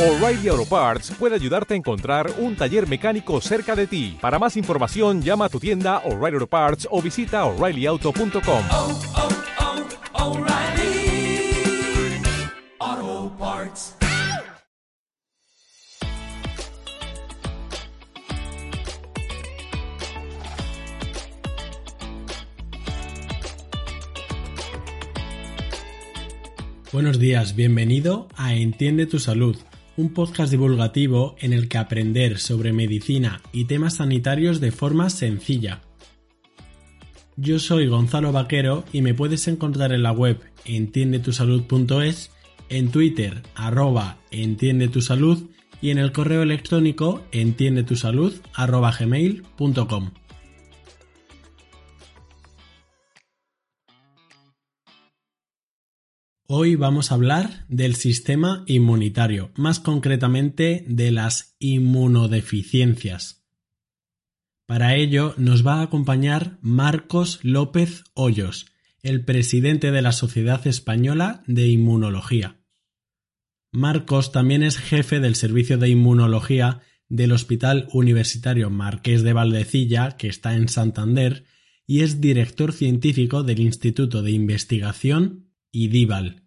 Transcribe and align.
O'Reilly 0.00 0.48
Auto 0.48 0.64
Parts 0.64 1.10
puede 1.10 1.34
ayudarte 1.34 1.74
a 1.74 1.76
encontrar 1.76 2.32
un 2.38 2.56
taller 2.56 2.88
mecánico 2.88 3.38
cerca 3.42 3.76
de 3.76 3.86
ti. 3.86 4.16
Para 4.18 4.38
más 4.38 4.56
información, 4.56 5.20
llama 5.20 5.44
a 5.44 5.48
tu 5.50 5.60
tienda 5.60 5.98
O'Reilly 6.06 6.36
Auto 6.36 6.46
Parts 6.46 6.88
o 6.90 7.02
visita 7.02 7.44
oreillyauto.com. 7.44 8.64
oh, 8.70 8.98
oh, 13.02 13.30
Parts. 13.38 13.94
Buenos 26.92 27.18
días, 27.20 27.54
bienvenido 27.54 28.28
a 28.34 28.54
Entiende 28.54 29.06
tu 29.06 29.20
Salud, 29.20 29.56
un 30.00 30.14
podcast 30.14 30.50
divulgativo 30.50 31.36
en 31.40 31.52
el 31.52 31.68
que 31.68 31.76
aprender 31.76 32.38
sobre 32.38 32.72
medicina 32.72 33.42
y 33.52 33.66
temas 33.66 33.96
sanitarios 33.96 34.58
de 34.58 34.72
forma 34.72 35.10
sencilla. 35.10 35.82
Yo 37.36 37.58
soy 37.58 37.86
Gonzalo 37.86 38.32
Vaquero 38.32 38.84
y 38.92 39.02
me 39.02 39.12
puedes 39.12 39.46
encontrar 39.46 39.92
en 39.92 40.02
la 40.02 40.12
web 40.12 40.40
entiendetusalud.es, 40.64 42.30
en 42.70 42.90
Twitter 42.90 43.42
arroba 43.54 44.16
entiendetusalud 44.30 45.50
y 45.82 45.90
en 45.90 45.98
el 45.98 46.12
correo 46.12 46.42
electrónico 46.42 47.22
entiendetusalud 47.30 48.34
arroba 48.54 48.92
gmail.com. 48.98 50.10
Hoy 56.52 56.74
vamos 56.74 57.12
a 57.12 57.14
hablar 57.14 57.64
del 57.68 57.94
sistema 57.94 58.64
inmunitario, 58.66 59.52
más 59.54 59.78
concretamente 59.78 60.84
de 60.88 61.12
las 61.12 61.54
inmunodeficiencias. 61.60 63.44
Para 64.66 64.96
ello 64.96 65.32
nos 65.36 65.64
va 65.64 65.74
a 65.74 65.82
acompañar 65.82 66.58
Marcos 66.60 67.38
López 67.44 68.02
Hoyos, 68.14 68.66
el 69.00 69.24
presidente 69.24 69.92
de 69.92 70.02
la 70.02 70.10
Sociedad 70.10 70.66
Española 70.66 71.44
de 71.46 71.68
Inmunología. 71.68 72.56
Marcos 73.70 74.32
también 74.32 74.64
es 74.64 74.76
jefe 74.76 75.20
del 75.20 75.36
Servicio 75.36 75.78
de 75.78 75.88
Inmunología 75.88 76.80
del 77.08 77.30
Hospital 77.30 77.86
Universitario 77.92 78.70
Marqués 78.70 79.22
de 79.22 79.34
Valdecilla, 79.34 80.16
que 80.16 80.26
está 80.26 80.56
en 80.56 80.68
Santander, 80.68 81.44
y 81.86 82.00
es 82.00 82.20
director 82.20 82.72
científico 82.72 83.44
del 83.44 83.60
Instituto 83.60 84.22
de 84.22 84.32
Investigación 84.32 85.46
IDIVAL, 85.72 86.42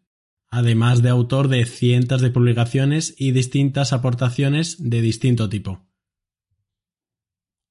además 0.53 1.01
de 1.01 1.09
autor 1.09 1.47
de 1.47 1.65
cientos 1.65 2.21
de 2.21 2.29
publicaciones 2.29 3.15
y 3.17 3.31
distintas 3.31 3.91
aportaciones 3.91 4.77
de 4.77 5.01
distinto 5.01 5.49
tipo. 5.49 5.87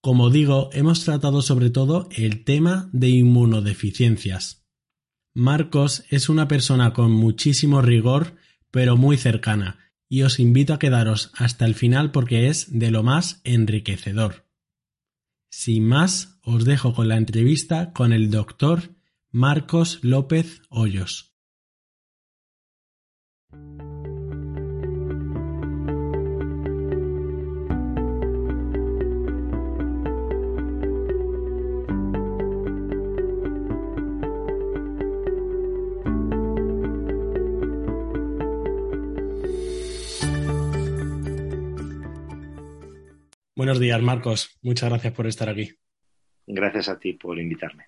Como 0.00 0.30
digo, 0.30 0.68
hemos 0.72 1.04
tratado 1.04 1.42
sobre 1.42 1.70
todo 1.70 2.08
el 2.10 2.42
tema 2.42 2.90
de 2.92 3.08
inmunodeficiencias. 3.10 4.66
Marcos 5.32 6.02
es 6.10 6.28
una 6.28 6.48
persona 6.48 6.92
con 6.92 7.12
muchísimo 7.12 7.82
rigor, 7.82 8.34
pero 8.72 8.96
muy 8.96 9.16
cercana, 9.16 9.78
y 10.08 10.22
os 10.22 10.40
invito 10.40 10.74
a 10.74 10.80
quedaros 10.80 11.30
hasta 11.36 11.66
el 11.66 11.76
final 11.76 12.10
porque 12.10 12.48
es 12.48 12.66
de 12.76 12.90
lo 12.90 13.04
más 13.04 13.42
enriquecedor. 13.44 14.48
Sin 15.52 15.86
más, 15.86 16.40
os 16.42 16.64
dejo 16.64 16.94
con 16.94 17.06
la 17.06 17.16
entrevista 17.16 17.92
con 17.92 18.12
el 18.12 18.28
doctor 18.32 18.96
Marcos 19.30 20.00
López 20.02 20.62
Hoyos. 20.68 21.31
Buenos 43.62 43.78
días, 43.78 44.02
Marcos. 44.02 44.58
Muchas 44.62 44.90
gracias 44.90 45.12
por 45.12 45.28
estar 45.28 45.48
aquí. 45.48 45.70
Gracias 46.48 46.88
a 46.88 46.98
ti 46.98 47.12
por 47.12 47.38
invitarme. 47.38 47.84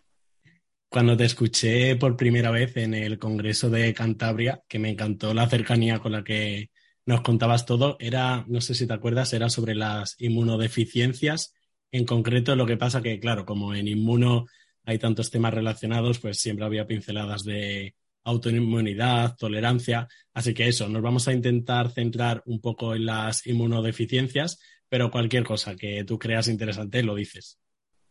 Cuando 0.95 1.17
te 1.17 1.25
escuché 1.25 1.97
por 1.97 2.17
primera 2.17 2.53
vez 2.53 2.77
en 2.77 2.95
el 2.95 3.19
Congreso 3.19 3.69
de 3.69 3.93
Cantabria, 3.93 4.63
que 4.69 4.79
me 4.79 4.91
encantó 4.91 5.35
la 5.35 5.49
cercanía 5.49 5.99
con 5.99 6.13
la 6.13 6.23
que 6.23 6.71
nos 7.05 7.21
contabas 7.23 7.67
todo, 7.67 7.97
era, 7.99 8.45
no 8.47 8.61
sé 8.61 8.77
si 8.77 8.87
te 8.87 8.93
acuerdas, 8.93 9.33
era 9.33 9.49
sobre 9.49 9.75
las 9.75 10.15
inmunodeficiencias. 10.21 11.53
En 11.91 12.05
concreto, 12.05 12.55
lo 12.55 12.65
que 12.65 12.77
pasa 12.77 13.03
que, 13.03 13.19
claro, 13.19 13.45
como 13.45 13.75
en 13.75 13.89
inmuno 13.89 14.47
hay 14.85 15.01
tantos 15.01 15.33
temas 15.33 15.53
relacionados, 15.53 16.21
pues 16.21 16.39
siempre 16.39 16.65
había 16.65 16.87
pinceladas 16.87 17.43
de 17.43 17.97
autoinmunidad, 18.23 19.35
tolerancia. 19.37 20.07
Así 20.33 20.55
que 20.55 20.69
eso, 20.69 20.89
nos 20.89 21.03
vamos 21.03 21.27
a 21.27 21.33
intentar 21.33 21.91
centrar 21.91 22.41
un 22.47 22.61
poco 22.61 22.95
en 22.95 23.07
las 23.07 23.49
inmunodeficiencias, 23.49 24.61
pero 24.89 25.11
cualquier 25.11 25.43
cosa 25.43 25.75
que 25.75 26.05
tú 26.05 26.21
creas 26.21 26.47
interesante 26.47 27.03
lo 27.03 27.17
dices. 27.17 27.59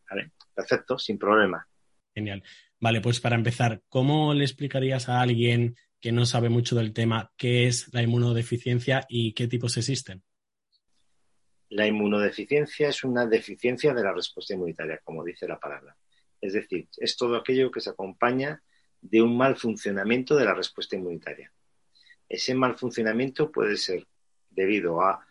Vale, 0.09 0.33
perfecto, 0.53 0.99
sin 0.99 1.17
problema. 1.17 1.65
Genial. 2.13 2.43
Vale, 2.83 2.99
pues 2.99 3.21
para 3.21 3.37
empezar, 3.37 3.81
¿cómo 3.87 4.33
le 4.33 4.43
explicarías 4.43 5.07
a 5.07 5.21
alguien 5.21 5.77
que 6.01 6.11
no 6.11 6.25
sabe 6.25 6.49
mucho 6.49 6.75
del 6.75 6.91
tema 6.91 7.31
qué 7.37 7.65
es 7.65 7.87
la 7.93 8.01
inmunodeficiencia 8.01 9.05
y 9.07 9.31
qué 9.31 9.47
tipos 9.47 9.77
existen? 9.77 10.21
La 11.69 11.87
inmunodeficiencia 11.87 12.89
es 12.89 13.05
una 13.05 13.25
deficiencia 13.25 13.93
de 13.93 14.03
la 14.03 14.11
respuesta 14.11 14.53
inmunitaria, 14.53 14.99
como 15.01 15.23
dice 15.23 15.47
la 15.47 15.61
palabra. 15.61 15.95
Es 16.41 16.51
decir, 16.51 16.89
es 16.97 17.15
todo 17.15 17.37
aquello 17.37 17.71
que 17.71 17.79
se 17.79 17.91
acompaña 17.91 18.61
de 18.99 19.21
un 19.21 19.37
mal 19.37 19.55
funcionamiento 19.55 20.35
de 20.35 20.43
la 20.43 20.53
respuesta 20.53 20.97
inmunitaria. 20.97 21.53
Ese 22.27 22.53
mal 22.53 22.75
funcionamiento 22.75 23.49
puede 23.49 23.77
ser 23.77 24.05
debido 24.49 24.99
a 24.99 25.25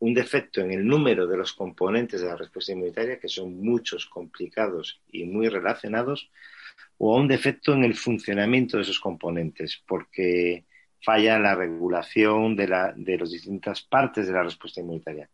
un 0.00 0.14
defecto 0.14 0.60
en 0.60 0.72
el 0.72 0.86
número 0.86 1.26
de 1.26 1.36
los 1.36 1.52
componentes 1.52 2.20
de 2.20 2.28
la 2.28 2.36
respuesta 2.36 2.72
inmunitaria, 2.72 3.18
que 3.18 3.28
son 3.28 3.60
muchos, 3.60 4.06
complicados 4.06 5.00
y 5.10 5.24
muy 5.24 5.48
relacionados, 5.48 6.30
o 6.98 7.16
a 7.16 7.20
un 7.20 7.28
defecto 7.28 7.74
en 7.74 7.84
el 7.84 7.94
funcionamiento 7.94 8.76
de 8.76 8.84
esos 8.84 9.00
componentes, 9.00 9.82
porque 9.86 10.64
falla 11.00 11.38
la 11.38 11.54
regulación 11.54 12.56
de, 12.56 12.68
la, 12.68 12.92
de 12.96 13.18
las 13.18 13.30
distintas 13.30 13.82
partes 13.82 14.26
de 14.26 14.32
la 14.32 14.42
respuesta 14.42 14.80
inmunitaria. 14.80 15.28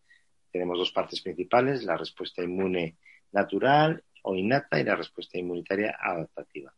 Tenemos 0.51 0.79
dos 0.79 0.93
partes 0.93 1.21
principales, 1.21 1.85
la 1.85 1.97
respuesta 1.97 2.43
inmune 2.43 2.97
natural 3.33 4.03
o 4.23 4.35
innata 4.35 4.81
y 4.81 4.85
la 4.85 4.97
respuesta 4.97 5.39
inmunitaria 5.39 5.97
adaptativa. 6.01 6.73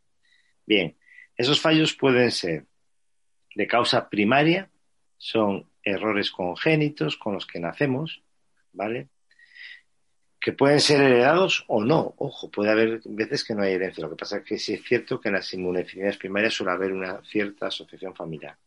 Bien, 0.65 0.97
esos 1.35 1.61
fallos 1.61 1.93
pueden 1.93 2.31
ser 2.31 2.65
de 3.55 3.67
causa 3.67 4.09
primaria, 4.09 4.69
son 5.17 5.69
errores 5.87 6.31
congénitos 6.31 7.17
con 7.17 7.33
los 7.33 7.45
que 7.45 7.59
nacemos, 7.59 8.21
¿vale? 8.73 9.09
Que 10.39 10.53
pueden 10.53 10.79
ser 10.79 11.01
heredados 11.01 11.65
o 11.67 11.83
no. 11.83 12.13
Ojo, 12.17 12.49
puede 12.51 12.71
haber 12.71 13.01
veces 13.05 13.43
que 13.43 13.55
no 13.55 13.63
hay 13.63 13.73
herencia. 13.73 14.03
Lo 14.03 14.09
que 14.09 14.15
pasa 14.15 14.37
es 14.37 14.43
que 14.43 14.57
sí 14.57 14.73
es 14.73 14.83
cierto 14.83 15.19
que 15.19 15.29
en 15.29 15.35
las 15.35 15.53
inmunodeficiencias 15.53 16.17
primarias 16.17 16.53
suele 16.53 16.71
haber 16.73 16.93
una 16.93 17.21
cierta 17.23 17.67
asociación 17.67 18.15
familiar. 18.15 18.57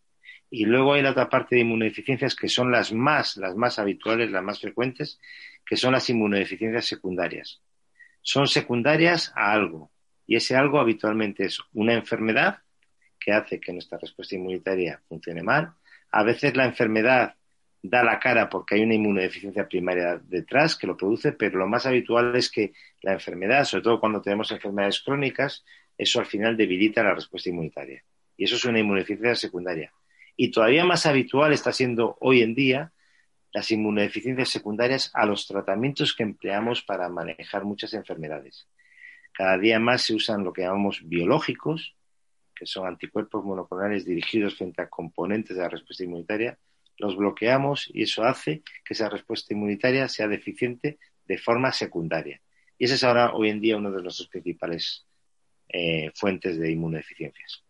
Y 0.51 0.65
luego 0.65 0.95
hay 0.95 1.03
la 1.03 1.13
otra 1.13 1.29
parte 1.29 1.55
de 1.55 1.61
inmunodeficiencias 1.61 2.35
que 2.35 2.49
son 2.49 2.73
las 2.73 2.93
más, 2.93 3.37
las 3.37 3.55
más 3.55 3.79
habituales, 3.79 4.31
las 4.31 4.43
más 4.43 4.61
frecuentes, 4.61 5.21
que 5.65 5.77
son 5.77 5.93
las 5.93 6.09
inmunodeficiencias 6.11 6.87
secundarias. 6.87 7.61
Son 8.23 8.49
secundarias 8.49 9.33
a 9.37 9.53
algo. 9.53 9.93
Y 10.27 10.37
ese 10.37 10.57
algo 10.57 10.81
habitualmente 10.81 11.45
es 11.45 11.61
una 11.73 11.95
enfermedad 11.95 12.59
que 13.19 13.33
hace 13.33 13.61
que 13.61 13.73
nuestra 13.73 13.99
respuesta 13.99 14.35
inmunitaria 14.35 15.01
funcione 15.09 15.43
mal, 15.43 15.75
a 16.11 16.23
veces 16.23 16.57
la 16.57 16.65
enfermedad 16.65 17.35
da 17.83 18.05
la 18.05 18.19
cara 18.19 18.49
porque 18.49 18.75
hay 18.75 18.83
una 18.83 18.95
inmunodeficiencia 18.95 19.67
primaria 19.67 20.21
detrás 20.23 20.77
que 20.77 20.87
lo 20.87 20.97
produce, 20.97 21.33
pero 21.33 21.59
lo 21.59 21.67
más 21.67 21.87
habitual 21.87 22.37
es 22.37 22.51
que 22.51 22.73
la 23.03 23.13
enfermedad, 23.13 23.65
sobre 23.65 23.85
todo 23.85 24.01
cuando 24.01 24.21
tenemos 24.21 24.51
enfermedades 24.51 25.01
crónicas, 25.01 25.65
eso 25.97 26.21
al 26.21 26.27
final 26.27 26.57
debilita 26.57 27.03
la 27.03 27.15
respuesta 27.15 27.49
inmunitaria. 27.49 28.05
Y 28.37 28.45
eso 28.45 28.57
es 28.57 28.65
una 28.65 28.81
inmunodeficiencia 28.81 29.35
secundaria. 29.35 29.93
Y 30.37 30.51
todavía 30.51 30.85
más 30.85 31.07
habitual 31.07 31.53
está 31.53 31.73
siendo 31.73 32.17
hoy 32.21 32.43
en 32.43 32.55
día 32.55 32.93
las 33.53 33.71
inmunodeficiencias 33.71 34.49
secundarias 34.49 35.11
a 35.15 35.27
los 35.27 35.47
tratamientos 35.47 36.15
que 36.15 36.23
empleamos 36.23 36.83
para 36.83 37.09
manejar 37.09 37.65
muchas 37.65 37.95
enfermedades. 37.95 38.69
Cada 39.33 39.59
día 39.59 39.79
más 39.79 40.03
se 40.03 40.15
usan 40.15 40.45
lo 40.45 40.53
que 40.53 40.63
llamamos 40.63 41.01
biológicos, 41.05 41.95
que 42.61 42.67
son 42.67 42.87
anticuerpos 42.87 43.43
monoclonales 43.43 44.05
dirigidos 44.05 44.55
frente 44.55 44.83
a 44.83 44.91
componentes 44.91 45.57
de 45.57 45.63
la 45.63 45.71
respuesta 45.71 46.05
inmunitaria, 46.05 46.59
los 46.99 47.17
bloqueamos 47.17 47.89
y 47.91 48.03
eso 48.03 48.23
hace 48.23 48.63
que 48.85 48.93
esa 48.93 49.09
respuesta 49.09 49.55
inmunitaria 49.55 50.07
sea 50.09 50.29
deficiente 50.29 50.99
de 51.25 51.39
forma 51.39 51.73
secundaria. 51.73 52.43
Y 52.77 52.85
esa 52.85 52.97
es 52.97 53.05
ahora, 53.05 53.33
hoy 53.33 53.49
en 53.49 53.63
día, 53.63 53.79
una 53.79 53.89
de 53.91 54.03
nuestras 54.03 54.29
principales 54.29 55.07
eh, 55.71 56.11
fuentes 56.15 56.59
de 56.59 56.71
inmunodeficiencias. 56.71 57.65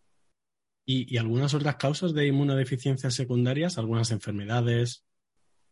¿Y, 0.85 1.13
y 1.13 1.17
algunas 1.17 1.53
otras 1.53 1.77
causas 1.77 2.13
de 2.13 2.27
inmunodeficiencias 2.27 3.13
secundarias? 3.13 3.77
¿Algunas 3.77 4.11
enfermedades? 4.11 5.05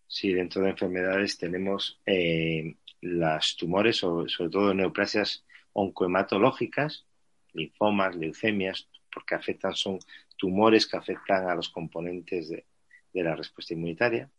Sí, 0.08 0.32
dentro 0.32 0.62
de 0.62 0.70
enfermedades 0.70 1.38
tenemos 1.38 2.00
eh, 2.06 2.78
las 3.02 3.58
tumores, 3.58 3.98
sobre, 3.98 4.30
sobre 4.30 4.50
todo 4.50 4.74
neoplasias 4.74 5.46
oncohematológicas, 5.74 7.06
linfomas, 7.54 8.16
leucemias, 8.16 8.88
porque 9.14 9.36
afectan, 9.36 9.76
son 9.76 10.00
tumores 10.38 10.88
que 10.88 10.98
afectan 10.98 11.50
a 11.50 11.56
los 11.56 11.70
componentes 11.70 12.50
de, 12.50 12.66
la 13.14 13.36
respuesta 13.36 13.74
inmunitaria. 13.74 14.30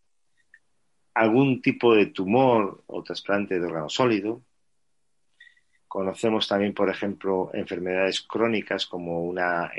Algún 1.14 1.60
tipo 1.60 1.94
de 1.94 2.06
tumor 2.06 2.82
o 2.86 3.02
trasplante 3.02 3.58
de 3.58 3.66
órgano 3.66 3.88
sólido. 3.88 4.42
Conocemos 5.86 6.46
también, 6.46 6.72
por 6.72 6.88
ejemplo, 6.88 7.50
enfermedades 7.52 8.22
crónicas 8.22 8.86
como 8.86 9.24
una, 9.24 9.72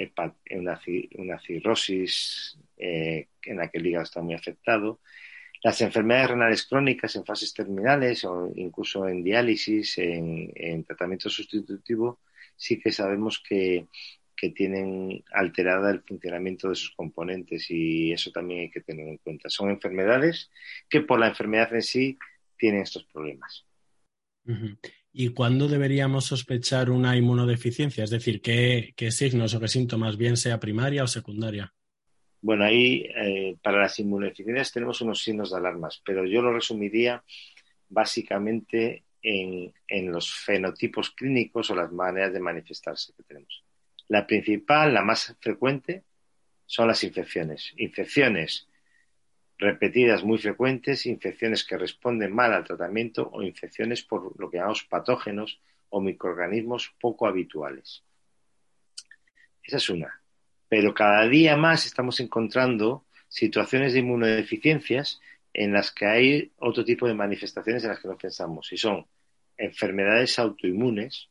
una, 0.52 0.82
una 1.16 1.40
cirrosis 1.40 2.60
eh, 2.78 3.30
en 3.44 3.58
la 3.58 3.70
que 3.70 3.78
el 3.78 3.88
hígado 3.88 4.04
está 4.04 4.22
muy 4.22 4.34
afectado. 4.34 5.00
Las 5.64 5.80
enfermedades 5.82 6.32
renales 6.32 6.66
crónicas 6.66 7.16
en 7.16 7.26
fases 7.26 7.54
terminales 7.54 8.26
o 8.26 8.52
incluso 8.56 9.08
en 9.08 9.24
diálisis, 9.24 9.98
en, 10.00 10.52
en 10.56 10.84
tratamiento 10.84 11.30
sustitutivo, 11.30 12.20
sí 12.56 12.80
que 12.80 12.92
sabemos 12.92 13.42
que, 13.48 13.88
que 14.42 14.50
tienen 14.50 15.24
alterada 15.32 15.92
el 15.92 16.02
funcionamiento 16.02 16.70
de 16.70 16.74
sus 16.74 16.90
componentes 16.96 17.70
y 17.70 18.12
eso 18.12 18.32
también 18.32 18.62
hay 18.62 18.72
que 18.72 18.82
tener 18.82 19.08
en 19.08 19.18
cuenta. 19.18 19.52
Son 19.52 19.70
enfermedades 19.70 20.50
que 20.90 21.02
por 21.02 21.20
la 21.20 21.28
enfermedad 21.28 21.72
en 21.76 21.84
sí 21.84 22.18
tienen 22.58 22.82
estos 22.82 23.04
problemas. 23.04 23.68
¿Y 25.14 25.30
cuándo 25.30 25.68
deberíamos 25.68 26.26
sospechar 26.26 26.90
una 26.90 27.16
inmunodeficiencia? 27.16 28.04
Es 28.04 28.10
decir, 28.10 28.42
¿qué, 28.42 28.96
qué 28.98 29.12
signos 29.12 29.54
o 29.54 29.60
qué 29.60 29.68
síntomas, 29.68 30.18
bien 30.18 30.36
sea 30.38 30.60
primaria 30.60 31.04
o 31.04 31.08
secundaria? 31.08 31.72
Bueno, 32.42 32.64
ahí 32.64 33.06
eh, 33.16 33.58
para 33.62 33.80
las 33.80 34.00
inmunodeficiencias 34.00 34.72
tenemos 34.72 35.02
unos 35.02 35.22
signos 35.22 35.52
de 35.52 35.58
alarmas, 35.58 36.02
pero 36.04 36.26
yo 36.26 36.42
lo 36.42 36.52
resumiría 36.52 37.24
básicamente 37.90 39.04
en, 39.22 39.72
en 39.88 40.12
los 40.12 40.34
fenotipos 40.34 41.12
clínicos 41.12 41.70
o 41.70 41.76
las 41.76 41.92
maneras 41.92 42.34
de 42.34 42.40
manifestarse 42.40 43.14
que 43.16 43.22
tenemos. 43.22 43.64
La 44.12 44.28
principal, 44.28 44.94
la 44.94 45.04
más 45.04 45.38
frecuente, 45.40 46.04
son 46.66 46.90
las 46.90 47.02
infecciones. 47.06 47.72
Infecciones 47.78 48.68
repetidas 49.58 50.26
muy 50.26 50.38
frecuentes, 50.38 51.06
infecciones 51.06 51.64
que 51.64 51.78
responden 51.78 52.36
mal 52.36 52.52
al 52.52 52.66
tratamiento 52.66 53.30
o 53.32 53.42
infecciones 53.42 54.04
por 54.04 54.38
lo 54.38 54.52
que 54.52 54.58
llamamos 54.58 54.84
patógenos 54.84 55.62
o 55.88 56.02
microorganismos 56.02 56.94
poco 57.00 57.26
habituales. 57.26 58.04
Esa 59.64 59.78
es 59.78 59.90
una. 59.90 60.22
Pero 60.68 60.94
cada 60.94 61.26
día 61.30 61.56
más 61.56 61.86
estamos 61.86 62.20
encontrando 62.20 63.06
situaciones 63.30 63.94
de 63.94 64.00
inmunodeficiencias 64.00 65.22
en 65.54 65.72
las 65.72 65.90
que 65.90 66.06
hay 66.06 66.52
otro 66.58 66.84
tipo 66.84 67.08
de 67.08 67.14
manifestaciones 67.14 67.86
en 67.86 67.92
las 67.92 68.02
que 68.02 68.10
no 68.10 68.18
pensamos, 68.18 68.74
y 68.74 68.78
son 68.78 69.08
enfermedades 69.56 70.38
autoinmunes, 70.38 71.31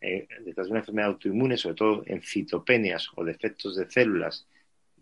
eh, 0.00 0.26
detrás 0.44 0.66
de 0.66 0.70
una 0.72 0.80
enfermedad 0.80 1.10
autoinmune, 1.10 1.56
sobre 1.56 1.76
todo 1.76 2.02
en 2.06 2.22
citopenias 2.22 3.08
o 3.16 3.24
defectos 3.24 3.76
de 3.76 3.90
células 3.90 4.46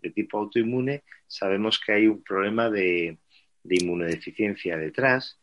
de 0.01 0.09
tipo 0.11 0.37
autoinmune, 0.37 1.03
sabemos 1.27 1.79
que 1.79 1.93
hay 1.93 2.07
un 2.07 2.23
problema 2.23 2.69
de, 2.69 3.17
de 3.63 3.75
inmunodeficiencia 3.75 4.77
detrás. 4.77 5.39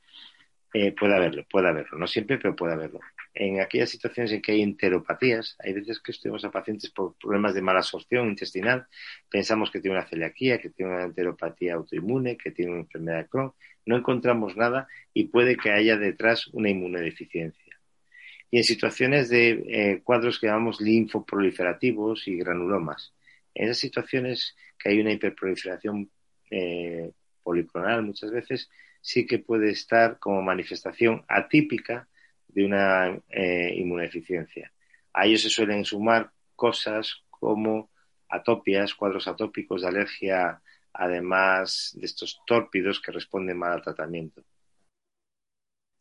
Eh, 0.75 0.93
puede 0.93 1.15
haberlo, 1.15 1.45
puede 1.49 1.69
haberlo, 1.69 1.99
no 1.99 2.07
siempre, 2.07 2.39
pero 2.39 2.55
puede 2.55 2.75
haberlo. 2.75 3.01
En 3.33 3.61
aquellas 3.61 3.91
situaciones 3.91 4.33
en 4.33 4.43
que 4.43 4.53
hay 4.53 4.63
enteropatías, 4.63 5.57
hay 5.59 5.75
veces 5.75 6.01
que 6.01 6.13
estudiamos 6.13 6.45
a 6.45 6.51
pacientes 6.51 6.91
por 6.91 7.15
problemas 7.17 7.55
de 7.55 7.63
mala 7.63 7.81
absorción 7.81 8.29
intestinal, 8.29 8.87
pensamos 9.31 9.71
que 9.71 9.81
tiene 9.81 9.97
una 9.97 10.07
celiaquía, 10.07 10.59
que 10.59 10.71
tiene 10.71 10.93
una 10.93 11.05
enteropatía 11.05 11.75
autoinmune, 11.75 12.37
que 12.37 12.51
tiene 12.51 12.73
una 12.73 12.81
enfermedad 12.81 13.19
de 13.19 13.29
Crohn, 13.29 13.53
no 13.87 13.97
encontramos 13.97 14.57
nada 14.57 14.89
y 15.15 15.25
puede 15.25 15.57
que 15.57 15.71
haya 15.71 15.97
detrás 15.97 16.47
una 16.49 16.71
inmunodeficiencia. 16.71 17.66
Y 18.51 18.59
en 18.59 18.65
situaciones 18.65 19.29
de 19.29 19.51
eh, 19.69 20.01
cuadros 20.05 20.39
que 20.39 20.47
llamamos 20.47 20.81
linfoproliferativos 20.81 22.29
y 22.29 22.37
granulomas, 22.37 23.13
en 23.55 23.65
esas 23.65 23.79
situaciones 23.79 24.55
que 24.79 24.91
hay 24.91 25.01
una 25.01 25.13
hiperproliferación 25.13 26.11
eh, 26.51 27.11
policlonal 27.43 28.03
muchas 28.03 28.31
veces, 28.31 28.71
sí 29.01 29.27
que 29.27 29.39
puede 29.39 29.71
estar 29.71 30.19
como 30.19 30.43
manifestación 30.43 31.25
atípica 31.29 32.09
de 32.49 32.65
una 32.65 33.19
eh, 33.29 33.75
inmunodeficiencia. 33.77 34.73
A 35.13 35.27
ello 35.27 35.39
se 35.39 35.49
suelen 35.49 35.85
sumar 35.85 36.31
cosas 36.55 37.23
como 37.31 37.91
atopias, 38.29 38.95
cuadros 38.95 39.29
atópicos 39.29 39.83
de 39.83 39.89
alergia, 39.89 40.61
además 40.93 41.93
de 41.95 42.07
estos 42.07 42.41
tórpidos 42.47 43.01
que 43.01 43.13
responden 43.13 43.59
mal 43.59 43.73
al 43.73 43.83
tratamiento. 43.83 44.43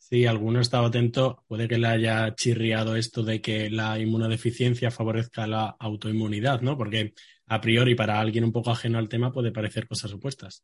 Si 0.08 0.28
alguno 0.28 0.60
ha 0.60 0.62
estado 0.62 0.86
atento, 0.86 1.44
puede 1.48 1.68
que 1.68 1.80
le 1.80 1.88
haya 1.88 2.36
chirriado 2.36 2.96
esto 2.96 3.24
de 3.24 3.42
que 3.42 3.72
la 3.72 3.98
inmunodeficiencia 3.98 4.92
favorezca 4.92 5.48
la 5.48 5.76
autoinmunidad, 5.80 6.62
¿no? 6.62 6.78
Porque 6.78 7.16
a 7.48 7.60
priori 7.60 7.96
para 7.96 8.20
alguien 8.20 8.44
un 8.44 8.52
poco 8.52 8.70
ajeno 8.70 9.00
al 9.00 9.10
tema 9.10 9.32
puede 9.32 9.52
parecer 9.52 9.88
cosas 9.88 10.14
opuestas. 10.14 10.64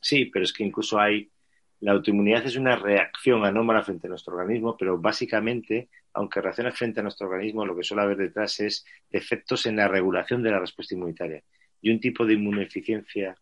Sí, 0.00 0.26
pero 0.26 0.44
es 0.44 0.52
que 0.52 0.62
incluso 0.62 1.00
hay 1.00 1.32
la 1.80 1.90
autoinmunidad 1.90 2.46
es 2.46 2.54
una 2.54 2.76
reacción 2.76 3.44
anómala 3.44 3.82
frente 3.82 4.06
a 4.06 4.10
nuestro 4.10 4.36
organismo, 4.36 4.76
pero 4.78 4.98
básicamente, 4.98 5.88
aunque 6.12 6.40
reacciona 6.40 6.70
frente 6.70 7.00
a 7.00 7.02
nuestro 7.02 7.26
organismo, 7.26 7.66
lo 7.66 7.74
que 7.74 7.82
suele 7.82 8.04
haber 8.04 8.18
detrás 8.18 8.60
es 8.60 8.84
defectos 9.10 9.66
en 9.66 9.74
la 9.74 9.88
regulación 9.88 10.44
de 10.44 10.52
la 10.52 10.60
respuesta 10.60 10.94
inmunitaria. 10.94 11.42
Y 11.82 11.90
un 11.90 11.98
tipo 11.98 12.24
de 12.24 12.34
inmunodeficiencia 12.34 13.34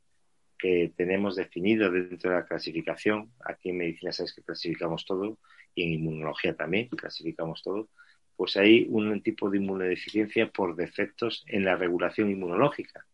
que 0.59 0.93
tenemos 0.97 1.37
definido 1.37 1.91
dentro 1.91 2.31
de 2.31 2.37
la 2.37 2.47
clasificación, 2.47 3.33
aquí 3.45 3.71
en 3.71 3.79
medicina 3.79 4.13
sabes 4.13 4.35
que 4.35 4.43
clasificamos 4.43 5.05
todo, 5.05 5.39
y 5.75 5.85
en 5.85 5.93
inmunología 5.93 6.55
también 6.57 6.89
clasificamos 6.89 7.63
todo, 7.63 7.89
pues 8.37 8.57
hay 8.57 8.87
un 8.89 9.21
tipo 9.23 9.51
de 9.51 9.59
inmunodeficiencia 9.59 10.51
por 10.51 10.77
defectos 10.77 11.45
en 11.49 11.65
la 11.65 11.77
regulación 11.77 12.31
inmunológica. 12.31 13.05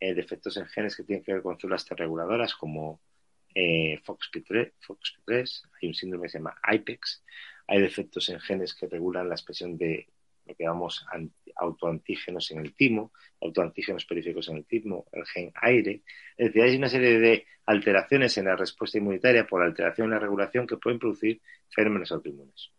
Eh, 0.00 0.14
defectos 0.14 0.56
en 0.56 0.66
genes 0.66 0.96
que 0.96 1.02
tienen 1.02 1.24
que 1.24 1.32
ver 1.32 1.42
con 1.42 1.58
células 1.58 1.86
terreguladoras 1.86 2.54
como 2.54 3.00
eh, 3.54 4.00
FOXP3, 4.04 4.72
FOXP3, 4.86 5.62
hay 5.80 5.88
un 5.88 5.94
síndrome 5.94 6.24
que 6.24 6.30
se 6.30 6.38
llama 6.38 6.58
IPEX, 6.70 7.24
hay 7.66 7.80
defectos 7.80 8.28
en 8.28 8.40
genes 8.40 8.74
que 8.74 8.86
regulan 8.86 9.28
la 9.28 9.34
expresión 9.34 9.78
de 9.78 10.08
lo 10.44 10.54
que 10.54 10.64
llamamos 10.64 11.06
autoantígenos 11.56 12.50
en 12.50 12.60
el 12.60 12.74
timo, 12.74 13.12
autoantígenos 13.40 14.04
periféricos 14.04 14.48
en 14.48 14.58
el 14.58 14.64
timo, 14.64 15.06
el 15.12 15.24
gen 15.26 15.52
aire. 15.62 16.02
Es 16.36 16.48
decir, 16.48 16.62
hay 16.62 16.76
una 16.76 16.88
serie 16.88 17.18
de 17.18 17.46
alteraciones 17.66 18.36
en 18.38 18.46
la 18.46 18.56
respuesta 18.56 18.98
inmunitaria 18.98 19.46
por 19.46 19.62
alteración 19.62 20.06
en 20.06 20.12
la 20.12 20.18
regulación 20.18 20.66
que 20.66 20.76
pueden 20.76 20.98
producir 20.98 21.40
fenómenos 21.70 22.12
autoinmunes. 22.12 22.70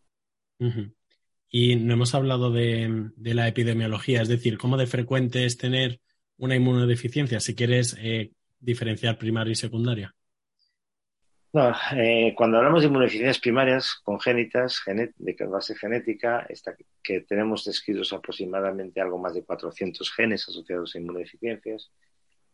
Y 1.50 1.75
no 1.75 1.94
hemos 1.94 2.15
hablado 2.15 2.51
de, 2.51 3.10
de, 3.15 3.34
la 3.34 3.48
epidemiología, 3.48 4.22
es 4.22 4.27
decir, 4.27 4.58
cómo 4.58 4.77
de 4.77 4.88
frecuente 4.88 5.46
es 5.46 5.58
tener 5.58 6.00
una 6.38 6.55
inmunodeficiencia, 6.55 7.39
si 7.39 7.55
quieres 7.55 7.96
eh, 8.00 8.32
diferenciar 8.60 9.17
primaria 9.17 9.51
y 9.51 9.55
secundaria. 9.55 10.15
No, 11.56 11.74
eh, 11.96 12.34
cuando 12.36 12.58
hablamos 12.58 12.82
de 12.82 12.88
inmunodeficiencias 12.88 13.40
primarias 13.40 13.96
congénitas 14.04 14.82
de 14.86 15.46
base 15.46 15.74
genética, 15.74 16.46
que 17.02 17.22
tenemos 17.22 17.64
descritos 17.64 18.12
aproximadamente 18.12 19.00
algo 19.00 19.18
más 19.18 19.36
de 19.36 19.46
400 19.46 20.12
genes 20.12 20.50
asociados 20.50 20.94
a 20.94 21.00
inmunodeficiencias, 21.00 21.94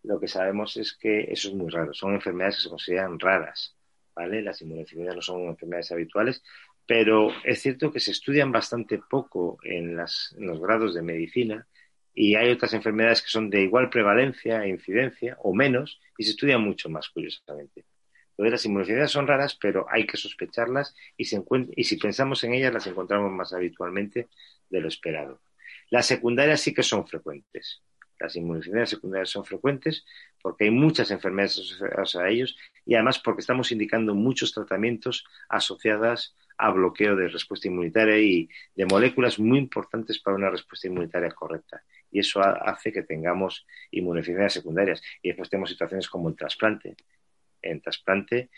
lo 0.04 0.20
que 0.20 0.28
sabemos 0.28 0.78
es 0.78 0.96
que 0.96 1.22
eso 1.32 1.48
es 1.48 1.56
muy 1.56 1.72
raro. 1.72 1.96
Son 1.96 2.14
enfermedades 2.14 2.58
que 2.58 2.62
se 2.62 2.70
consideran 2.70 3.20
raras, 3.20 3.76
¿vale? 4.16 4.44
Las 4.44 4.62
inmunodeficiencias 4.62 5.16
no 5.16 5.22
son 5.24 5.48
enfermedades 5.48 5.92
habituales, 5.92 6.44
pero 6.86 7.32
es 7.44 7.60
cierto 7.60 7.92
que 7.92 8.00
se 8.00 8.12
estudian 8.12 8.52
bastante 8.52 9.00
poco 9.10 9.58
en, 9.64 9.96
las, 9.96 10.36
en 10.38 10.46
los 10.46 10.62
grados 10.62 10.94
de 10.94 11.02
medicina 11.02 11.68
y 12.14 12.36
hay 12.36 12.52
otras 12.52 12.76
enfermedades 12.76 13.24
que 13.24 13.32
son 13.32 13.50
de 13.50 13.64
igual 13.64 13.90
prevalencia 13.90 14.64
e 14.64 14.70
incidencia 14.70 15.38
o 15.42 15.56
menos 15.56 16.00
y 16.20 16.24
se 16.24 16.32
estudian 16.32 16.62
mucho 16.62 16.88
más, 16.88 17.10
curiosamente. 17.10 17.84
Las 18.50 18.66
inmunodeficiencias 18.66 19.12
son 19.12 19.28
raras, 19.28 19.56
pero 19.56 19.86
hay 19.90 20.08
que 20.08 20.18
sospecharlas 20.18 20.96
y, 21.18 21.26
si 21.26 21.98
pensamos 21.98 22.44
en 22.44 22.54
ellas 22.54 22.74
las 22.74 22.88
encontramos 22.88 23.32
más 23.32 23.54
habitualmente 23.54 24.30
de 24.70 24.82
lo 24.82 24.88
esperado. 24.88 25.42
Las 25.90 26.08
secundarias 26.08 26.62
sí 26.62 26.74
que 26.74 26.84
son 26.84 27.06
frecuentes. 27.06 27.82
Las 28.20 28.36
inmunodeficiencias 28.36 28.90
secundarias 28.90 29.30
son 29.30 29.46
frecuentes 29.46 30.06
porque 30.42 30.66
hay 30.66 30.72
muchas 30.72 31.12
enfermedades 31.12 31.58
asociadas 31.58 32.16
a 32.16 32.30
ellos 32.30 32.58
y 32.86 32.96
además 32.96 33.20
porque 33.20 33.42
estamos 33.42 33.72
indicando 33.72 34.16
muchos 34.16 34.54
tratamientos 34.54 35.26
asociados 35.50 36.36
a 36.58 36.70
bloqueo 36.70 37.16
de 37.16 37.28
respuesta 37.28 37.68
inmunitaria 37.68 38.20
y 38.20 38.48
de 38.76 38.86
moléculas 38.86 39.40
muy 39.40 39.58
importantes 39.58 40.20
para 40.20 40.38
una 40.38 40.52
respuesta 40.52 40.88
inmunitaria 40.88 41.32
correcta. 41.32 41.84
Y 42.12 42.20
eso 42.20 42.40
hace 42.42 42.92
que 42.92 43.02
tengamos 43.02 43.66
inmunodeficiencias 43.90 44.54
secundarias. 44.54 45.02
Y 45.24 45.30
después 45.30 45.50
tenemos 45.50 45.70
situaciones 45.70 46.08
como 46.08 46.30
el 46.30 46.36
trasplante, 46.36 46.96
en 47.62 47.82
trasplante 47.82 48.50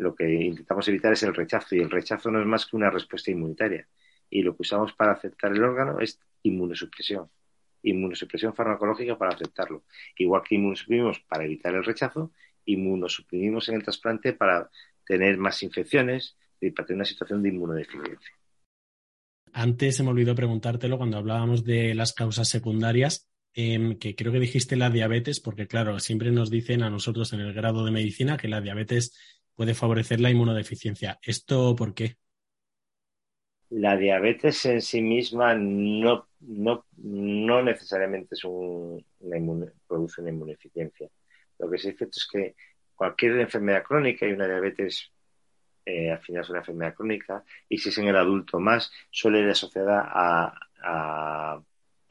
lo 0.00 0.14
que 0.14 0.32
intentamos 0.32 0.88
evitar 0.88 1.12
es 1.12 1.22
el 1.24 1.34
rechazo 1.34 1.76
y 1.76 1.80
el 1.80 1.90
rechazo 1.90 2.30
no 2.30 2.40
es 2.40 2.46
más 2.46 2.64
que 2.64 2.76
una 2.76 2.90
respuesta 2.90 3.30
inmunitaria 3.30 3.86
y 4.30 4.42
lo 4.42 4.56
que 4.56 4.62
usamos 4.62 4.92
para 4.94 5.12
aceptar 5.12 5.52
el 5.52 5.62
órgano 5.62 6.00
es 6.00 6.18
inmunosupresión. 6.42 7.28
inmunosupresión 7.82 8.54
farmacológica 8.54 9.16
para 9.16 9.34
aceptarlo. 9.34 9.84
Igual 10.16 10.42
que 10.46 10.54
inmunosuprimimos 10.54 11.20
para 11.20 11.44
evitar 11.44 11.74
el 11.74 11.84
rechazo, 11.84 12.32
inmunosuprimimos 12.64 13.68
en 13.68 13.76
el 13.76 13.82
trasplante 13.82 14.32
para 14.32 14.70
tener 15.04 15.36
más 15.38 15.62
infecciones 15.62 16.36
y 16.60 16.70
para 16.70 16.86
tener 16.86 16.98
una 16.98 17.04
situación 17.04 17.42
de 17.42 17.48
inmunodeficiencia. 17.48 18.34
Antes 19.52 19.96
se 19.96 20.02
me 20.02 20.10
olvidó 20.10 20.34
preguntártelo 20.34 20.96
cuando 20.96 21.18
hablábamos 21.18 21.64
de 21.64 21.94
las 21.94 22.12
causas 22.12 22.48
secundarias, 22.48 23.29
em, 23.54 23.98
que 23.98 24.14
creo 24.14 24.32
que 24.32 24.40
dijiste 24.40 24.76
la 24.76 24.90
diabetes, 24.90 25.40
porque 25.40 25.66
claro, 25.66 25.98
siempre 25.98 26.30
nos 26.30 26.50
dicen 26.50 26.82
a 26.82 26.90
nosotros 26.90 27.32
en 27.32 27.40
el 27.40 27.52
grado 27.52 27.84
de 27.84 27.90
medicina 27.90 28.36
que 28.36 28.48
la 28.48 28.60
diabetes 28.60 29.16
puede 29.54 29.74
favorecer 29.74 30.20
la 30.20 30.30
inmunodeficiencia. 30.30 31.18
¿Esto 31.22 31.74
por 31.76 31.94
qué? 31.94 32.16
La 33.70 33.96
diabetes 33.96 34.64
en 34.66 34.82
sí 34.82 35.02
misma 35.02 35.54
no, 35.54 36.28
no, 36.40 36.86
no 36.96 37.62
necesariamente 37.62 38.34
es 38.34 38.44
un, 38.44 39.04
una 39.20 39.66
produce 39.86 40.22
una 40.22 40.30
inmunodeficiencia. 40.30 41.08
Lo 41.58 41.70
que 41.70 41.78
sí 41.78 41.90
es 41.90 41.96
cierto 41.96 42.16
es 42.16 42.28
que 42.30 42.54
cualquier 42.94 43.38
enfermedad 43.40 43.84
crónica 43.84 44.26
y 44.26 44.32
una 44.32 44.46
diabetes 44.46 45.12
eh, 45.84 46.10
al 46.10 46.20
final 46.20 46.42
es 46.42 46.50
una 46.50 46.58
enfermedad 46.60 46.94
crónica 46.94 47.44
y 47.68 47.78
si 47.78 47.90
es 47.90 47.98
en 47.98 48.08
el 48.08 48.16
adulto 48.16 48.58
más, 48.58 48.90
suele 49.10 49.40
ir 49.40 49.48
asociada 49.48 50.08
a 50.10 51.62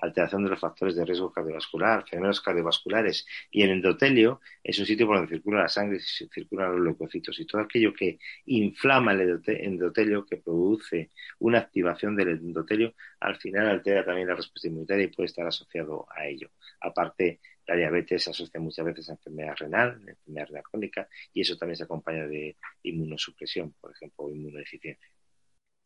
alteración 0.02 0.44
de 0.44 0.50
los 0.50 0.60
factores 0.60 0.96
de 0.96 1.06
riesgo 1.06 1.32
cardiovascular, 1.32 2.08
fenómenos 2.08 2.42
cardiovasculares 2.42 3.26
y 3.52 3.62
el 3.64 3.72
endotelio 3.72 4.42
es 4.64 4.80
un 4.80 4.86
sitio 4.86 5.06
por 5.06 5.18
donde 5.18 5.36
circula 5.36 5.62
la 5.64 5.70
sangre 5.70 5.98
y 5.98 6.28
circulan 6.28 6.72
los 6.72 6.82
leucocitos 6.82 7.40
y 7.40 7.46
todo 7.46 7.62
aquello 7.62 7.94
que 7.94 8.20
inflama 8.46 9.14
el 9.14 9.22
endote- 9.22 9.64
endotelio, 9.64 10.26
que 10.26 10.38
produce 10.38 11.12
una 11.40 11.60
activación 11.60 12.16
del 12.16 12.30
endotelio, 12.30 12.94
al 13.20 13.38
final 13.38 13.68
altera 13.68 14.06
también 14.06 14.28
la 14.28 14.36
respuesta 14.36 14.68
inmunitaria 14.68 15.06
y 15.06 15.08
puede 15.10 15.28
estar 15.28 15.46
asociado 15.46 16.08
a 16.16 16.26
ello. 16.28 16.52
Aparte, 16.82 17.40
la 17.68 17.76
diabetes 17.76 18.24
se 18.24 18.32
asocia 18.32 18.60
muchas 18.60 18.86
veces 18.86 19.10
a 19.10 19.14
enfermedad 19.14 19.56
renal, 19.58 20.02
enfermedad 20.08 20.48
renal 20.48 20.64
crónica, 20.64 21.08
y 21.34 21.42
eso 21.42 21.56
también 21.56 21.76
se 21.76 21.84
acompaña 21.84 22.26
de 22.26 22.58
inmunosupresión, 22.84 23.74
por 23.80 23.92
ejemplo, 23.92 24.26
o 24.26 24.32
inmunodeficiencia. 24.32 25.08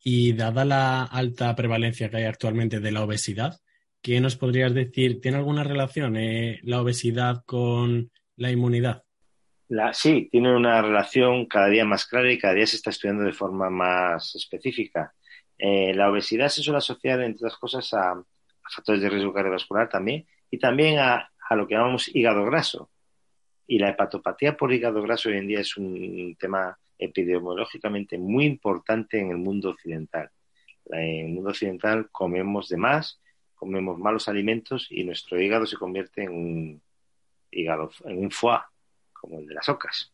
Y 0.02 0.32
dada 0.34 0.64
la 0.64 1.04
alta 1.04 1.54
prevalencia 1.54 2.10
que 2.10 2.18
hay 2.18 2.24
actualmente 2.24 2.80
de 2.80 2.92
la 2.92 3.04
obesidad, 3.04 3.60
¿qué 4.04 4.20
nos 4.20 4.36
podrías 4.36 4.74
decir? 4.74 5.22
¿Tiene 5.22 5.38
alguna 5.38 5.64
relación 5.64 6.18
eh, 6.18 6.60
la 6.62 6.82
obesidad 6.82 7.42
con 7.46 8.12
la 8.36 8.50
inmunidad? 8.50 9.02
Sí, 9.92 10.28
tiene 10.30 10.54
una 10.54 10.82
relación 10.82 11.46
cada 11.46 11.68
día 11.68 11.86
más 11.86 12.04
clara 12.04 12.30
y 12.30 12.38
cada 12.38 12.52
día 12.52 12.66
se 12.66 12.76
está 12.76 12.90
estudiando 12.90 13.24
de 13.24 13.32
forma 13.32 13.70
más 13.70 14.34
específica. 14.34 15.14
Eh, 15.56 15.94
la 15.94 16.10
obesidad 16.10 16.48
se 16.48 16.62
suele 16.62 16.78
asociar, 16.78 17.22
entre 17.22 17.46
otras 17.46 17.58
cosas, 17.58 17.94
a, 17.94 18.22
factores 18.74 19.00
de 19.00 19.08
riesgo 19.08 19.32
cardiovascular 19.32 19.88
también 19.88 20.26
y 20.50 20.58
también 20.58 20.98
a 20.98 21.30
lo 21.50 21.66
que 21.66 21.74
llamamos 21.74 22.14
hígado 22.14 22.44
graso. 22.44 22.90
Y 23.66 23.78
la 23.78 23.88
hepatopatía 23.88 24.54
por 24.54 24.70
hígado 24.70 25.00
graso 25.00 25.30
hoy 25.30 25.38
en 25.38 25.48
día 25.48 25.60
es 25.60 25.78
un 25.78 26.36
tema 26.38 26.78
epidemiológicamente 26.98 28.18
muy 28.18 28.44
importante 28.44 29.18
en 29.18 29.30
el 29.30 29.38
mundo 29.38 29.70
occidental. 29.70 30.30
En 30.90 31.26
el 31.26 31.32
mundo 31.32 31.50
occidental 31.50 32.10
comemos 32.10 32.68
de 32.68 32.76
más, 32.76 33.20
comemos 33.64 33.98
malos 33.98 34.28
alimentos 34.28 34.88
y 34.90 35.04
nuestro 35.04 35.40
hígado 35.40 35.64
se 35.64 35.78
convierte 35.78 36.24
en 36.24 36.32
un 36.32 36.82
hígado, 37.50 37.90
en 38.04 38.18
un 38.18 38.30
foie, 38.30 38.60
como 39.10 39.38
el 39.38 39.46
de 39.46 39.54
las 39.54 39.70
ocas. 39.70 40.12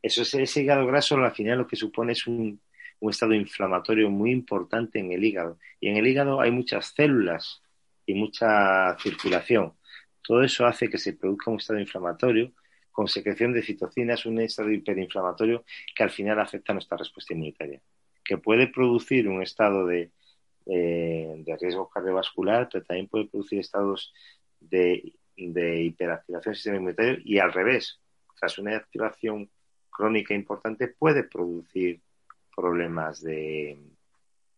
Eso 0.00 0.22
es 0.22 0.32
ese 0.34 0.62
hígado 0.62 0.86
graso, 0.86 1.16
al 1.16 1.32
final 1.32 1.58
lo 1.58 1.66
que 1.66 1.74
supone 1.74 2.12
es 2.12 2.28
un, 2.28 2.60
un 3.00 3.10
estado 3.10 3.34
inflamatorio 3.34 4.08
muy 4.08 4.30
importante 4.30 5.00
en 5.00 5.10
el 5.10 5.24
hígado. 5.24 5.58
Y 5.80 5.88
en 5.88 5.96
el 5.96 6.06
hígado 6.06 6.40
hay 6.40 6.52
muchas 6.52 6.94
células 6.94 7.60
y 8.06 8.14
mucha 8.14 8.96
circulación. 9.00 9.72
Todo 10.22 10.44
eso 10.44 10.64
hace 10.64 10.88
que 10.88 10.98
se 10.98 11.14
produzca 11.14 11.50
un 11.50 11.56
estado 11.56 11.80
inflamatorio 11.80 12.52
con 12.92 13.08
secreción 13.08 13.52
de 13.52 13.62
citocinas, 13.62 14.26
un 14.26 14.38
estado 14.38 14.70
hiperinflamatorio 14.70 15.64
que 15.92 16.04
al 16.04 16.10
final 16.10 16.38
afecta 16.38 16.70
a 16.72 16.74
nuestra 16.74 16.96
respuesta 16.96 17.34
inmunitaria, 17.34 17.80
que 18.22 18.38
puede 18.38 18.68
producir 18.68 19.28
un 19.28 19.42
estado 19.42 19.86
de, 19.86 20.12
eh, 20.66 21.42
de 21.44 21.56
riesgo 21.56 21.88
cardiovascular, 21.88 22.68
pero 22.70 22.84
también 22.84 23.08
puede 23.08 23.26
producir 23.26 23.60
estados 23.60 24.12
de, 24.60 25.14
de 25.36 25.82
hiperactivación 25.82 26.52
del 26.52 26.56
sistema 26.56 26.76
inmunitario 26.76 27.18
y 27.24 27.38
al 27.38 27.52
revés, 27.52 28.00
tras 28.38 28.58
una 28.58 28.76
activación 28.76 29.50
crónica 29.90 30.34
importante 30.34 30.88
puede 30.88 31.24
producir 31.24 32.00
problemas 32.54 33.22
de, 33.22 33.78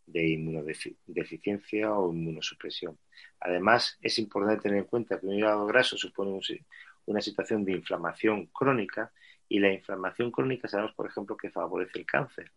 de 0.06 0.28
inmunodeficiencia 0.28 1.92
o 1.92 2.12
inmunosupresión. 2.12 2.98
Además, 3.40 3.98
es 4.00 4.18
importante 4.18 4.62
tener 4.62 4.78
en 4.78 4.84
cuenta 4.84 5.18
que 5.18 5.26
un 5.26 5.34
hígado 5.34 5.66
graso 5.66 5.96
supone 5.96 6.30
un, 6.30 6.42
una 7.06 7.20
situación 7.20 7.64
de 7.64 7.72
inflamación 7.72 8.46
crónica 8.46 9.12
y 9.48 9.60
la 9.60 9.72
inflamación 9.72 10.30
crónica 10.30 10.68
sabemos, 10.68 10.94
por 10.94 11.06
ejemplo, 11.06 11.36
que 11.36 11.50
favorece 11.50 11.98
el 11.98 12.06
cáncer, 12.06 12.50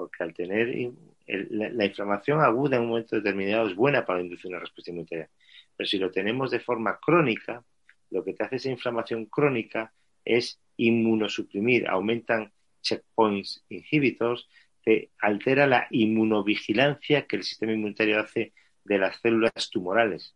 porque 0.00 0.24
al 0.24 0.32
tener 0.32 0.92
la, 1.26 1.84
inflamación 1.84 2.40
aguda 2.40 2.76
en 2.76 2.84
un 2.84 2.88
momento 2.88 3.16
determinado 3.16 3.68
es 3.68 3.76
buena 3.76 4.06
para 4.06 4.22
inducir 4.22 4.50
una 4.50 4.60
respuesta 4.60 4.90
inmunitaria, 4.90 5.28
pero 5.76 5.86
si 5.86 5.98
lo 5.98 6.10
tenemos 6.10 6.50
de 6.50 6.60
forma 6.60 6.98
crónica, 6.98 7.62
lo 8.08 8.24
que 8.24 8.32
te 8.32 8.44
hace 8.44 8.56
esa 8.56 8.70
inflamación 8.70 9.26
crónica 9.26 9.92
es 10.24 10.58
inmunosuprimir, 10.78 11.86
aumentan 11.86 12.50
checkpoints 12.80 13.62
inhibitors, 13.68 14.48
te 14.82 15.10
altera 15.20 15.66
la 15.66 15.86
inmunovigilancia 15.90 17.26
que 17.26 17.36
el 17.36 17.42
sistema 17.42 17.72
inmunitario 17.72 18.18
hace 18.18 18.54
de 18.84 18.98
las 18.98 19.20
células 19.20 19.68
tumorales. 19.70 20.34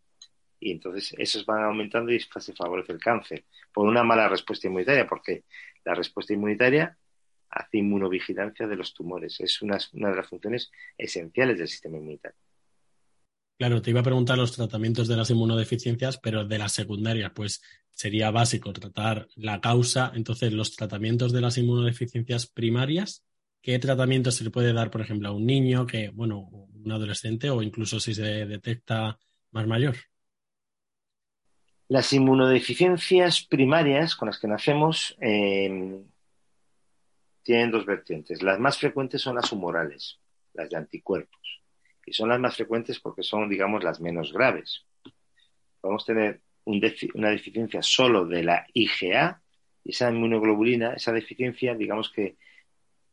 Y 0.60 0.72
entonces 0.72 1.14
esos 1.16 1.46
van 1.46 1.64
aumentando 1.64 2.12
y 2.12 2.20
se 2.20 2.52
favorece 2.52 2.92
el 2.92 2.98
cáncer 2.98 3.44
por 3.72 3.86
una 3.86 4.02
mala 4.02 4.28
respuesta 4.28 4.66
inmunitaria, 4.66 5.06
porque 5.06 5.44
la 5.84 5.94
respuesta 5.94 6.34
inmunitaria 6.34 6.98
hace 7.54 7.78
inmunovigilancia 7.78 8.66
de 8.66 8.76
los 8.76 8.92
tumores. 8.92 9.40
Es 9.40 9.62
una, 9.62 9.78
una 9.92 10.10
de 10.10 10.16
las 10.16 10.28
funciones 10.28 10.70
esenciales 10.98 11.58
del 11.58 11.68
sistema 11.68 11.96
inmunitario. 11.96 12.38
Claro, 13.56 13.80
te 13.80 13.90
iba 13.90 14.00
a 14.00 14.04
preguntar 14.04 14.36
los 14.36 14.52
tratamientos 14.52 15.06
de 15.06 15.16
las 15.16 15.30
inmunodeficiencias, 15.30 16.18
pero 16.18 16.44
de 16.44 16.58
las 16.58 16.72
secundarias, 16.72 17.30
pues 17.34 17.62
sería 17.90 18.32
básico 18.32 18.72
tratar 18.72 19.28
la 19.36 19.60
causa. 19.60 20.10
Entonces, 20.14 20.52
los 20.52 20.74
tratamientos 20.74 21.32
de 21.32 21.40
las 21.40 21.56
inmunodeficiencias 21.56 22.48
primarias, 22.48 23.24
¿qué 23.62 23.78
tratamiento 23.78 24.32
se 24.32 24.42
le 24.42 24.50
puede 24.50 24.72
dar, 24.72 24.90
por 24.90 25.02
ejemplo, 25.02 25.28
a 25.28 25.32
un 25.32 25.46
niño, 25.46 25.86
que, 25.86 26.08
bueno, 26.08 26.48
un 26.50 26.90
adolescente 26.90 27.48
o 27.48 27.62
incluso 27.62 28.00
si 28.00 28.12
se 28.12 28.44
detecta 28.44 29.20
más 29.52 29.68
mayor? 29.68 29.94
Las 31.86 32.12
inmunodeficiencias 32.12 33.44
primarias 33.44 34.16
con 34.16 34.26
las 34.26 34.40
que 34.40 34.48
nacemos 34.48 35.16
eh, 35.20 36.02
tienen 37.44 37.70
dos 37.70 37.86
vertientes. 37.86 38.42
Las 38.42 38.58
más 38.58 38.78
frecuentes 38.78 39.22
son 39.22 39.36
las 39.36 39.52
humorales, 39.52 40.18
las 40.54 40.68
de 40.70 40.76
anticuerpos. 40.76 41.60
Y 42.06 42.12
son 42.12 42.30
las 42.30 42.40
más 42.40 42.56
frecuentes 42.56 42.98
porque 42.98 43.22
son, 43.22 43.48
digamos, 43.48 43.84
las 43.84 44.00
menos 44.00 44.32
graves. 44.32 44.84
Podemos 45.80 46.04
tener 46.04 46.40
una 46.64 47.30
deficiencia 47.30 47.82
solo 47.82 48.26
de 48.26 48.42
la 48.42 48.66
IgA 48.72 49.42
esa 49.84 50.10
inmunoglobulina, 50.10 50.94
esa 50.94 51.12
deficiencia, 51.12 51.74
digamos 51.74 52.10
que 52.10 52.36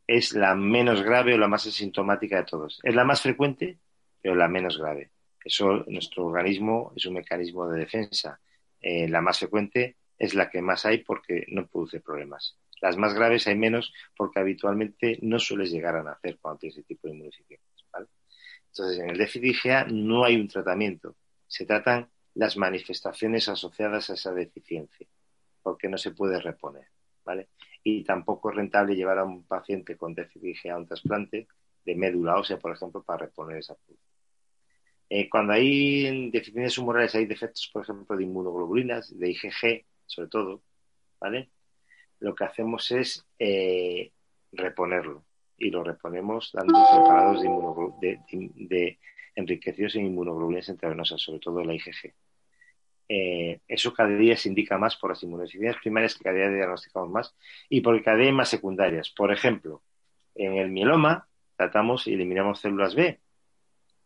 es 0.06 0.32
la 0.32 0.54
menos 0.54 1.02
grave 1.02 1.34
o 1.34 1.38
la 1.38 1.48
más 1.48 1.66
asintomática 1.66 2.38
de 2.38 2.44
todos. 2.44 2.80
Es 2.82 2.94
la 2.94 3.04
más 3.04 3.20
frecuente, 3.20 3.78
pero 4.20 4.34
la 4.34 4.48
menos 4.48 4.78
grave. 4.78 5.10
Eso, 5.44 5.84
nuestro 5.88 6.26
organismo 6.26 6.92
es 6.96 7.06
un 7.06 7.14
mecanismo 7.14 7.68
de 7.68 7.80
defensa. 7.80 8.40
Eh, 8.80 9.08
la 9.08 9.20
más 9.20 9.38
frecuente 9.38 9.96
es 10.18 10.34
la 10.34 10.48
que 10.50 10.62
más 10.62 10.86
hay 10.86 10.98
porque 10.98 11.44
no 11.48 11.66
produce 11.66 12.00
problemas. 12.00 12.56
Las 12.82 12.96
más 12.96 13.14
graves 13.14 13.46
hay 13.46 13.56
menos 13.56 13.94
porque 14.16 14.40
habitualmente 14.40 15.18
no 15.22 15.38
sueles 15.38 15.70
llegar 15.70 15.96
a 15.96 16.02
nacer 16.02 16.38
cuando 16.40 16.58
tienes 16.58 16.78
ese 16.78 16.86
tipo 16.86 17.06
de 17.06 17.14
inmunodeficiencias. 17.14 17.86
¿vale? 17.92 18.08
Entonces, 18.66 18.98
en 18.98 19.10
el 19.10 19.16
déficit 19.16 19.44
IgA 19.44 19.84
no 19.84 20.24
hay 20.24 20.36
un 20.36 20.48
tratamiento. 20.48 21.16
Se 21.46 21.64
tratan 21.64 22.10
las 22.34 22.56
manifestaciones 22.56 23.48
asociadas 23.48 24.10
a 24.10 24.14
esa 24.14 24.34
deficiencia, 24.34 25.06
porque 25.62 25.88
no 25.88 25.96
se 25.96 26.10
puede 26.10 26.40
reponer. 26.40 26.88
¿vale? 27.24 27.50
Y 27.84 28.02
tampoco 28.02 28.50
es 28.50 28.56
rentable 28.56 28.96
llevar 28.96 29.18
a 29.18 29.24
un 29.24 29.44
paciente 29.44 29.96
con 29.96 30.12
déficit 30.12 30.56
IgA 30.64 30.74
a 30.74 30.78
un 30.78 30.86
trasplante 30.86 31.46
de 31.84 31.94
médula 31.94 32.36
ósea, 32.36 32.58
por 32.58 32.72
ejemplo, 32.72 33.02
para 33.02 33.26
reponer 33.26 33.58
esa 33.58 33.76
producción. 33.76 34.12
Eh, 35.08 35.28
cuando 35.30 35.52
hay 35.52 36.30
deficiencias 36.30 36.78
humorales, 36.78 37.14
hay 37.14 37.26
defectos, 37.26 37.70
por 37.72 37.82
ejemplo, 37.82 38.16
de 38.16 38.24
inmunoglobulinas, 38.24 39.16
de 39.16 39.30
IgG, 39.30 39.84
sobre 40.06 40.28
todo, 40.28 40.62
¿vale? 41.20 41.50
Lo 42.22 42.34
que 42.34 42.44
hacemos 42.44 42.90
es 42.92 43.26
eh, 43.38 44.12
reponerlo 44.52 45.24
y 45.58 45.70
lo 45.70 45.82
reponemos 45.82 46.50
dando 46.52 46.72
preparados 46.72 47.42
de, 48.00 48.20
de, 48.30 48.50
de, 48.54 48.98
enriquecidos 49.34 49.96
en 49.96 50.06
inmunoglobulinas 50.06 50.68
intravenosas, 50.68 51.20
sobre 51.20 51.40
todo 51.40 51.64
la 51.64 51.74
IgG. 51.74 52.14
Eh, 53.08 53.60
eso 53.66 53.92
cada 53.92 54.16
día 54.16 54.36
se 54.36 54.48
indica 54.48 54.78
más 54.78 54.96
por 54.96 55.10
las 55.10 55.22
inmunodeficiencias 55.22 55.82
primarias 55.82 56.14
que 56.14 56.24
cada 56.24 56.36
día 56.36 56.48
diagnosticamos 56.48 57.10
más 57.10 57.34
y 57.68 57.80
porque 57.80 58.02
cada 58.02 58.16
día 58.16 58.26
hay 58.26 58.32
más 58.32 58.48
secundarias. 58.48 59.10
Por 59.10 59.32
ejemplo, 59.32 59.82
en 60.34 60.54
el 60.54 60.70
mieloma 60.70 61.28
tratamos 61.56 62.06
y 62.06 62.14
eliminamos 62.14 62.60
células 62.60 62.94
B, 62.94 63.20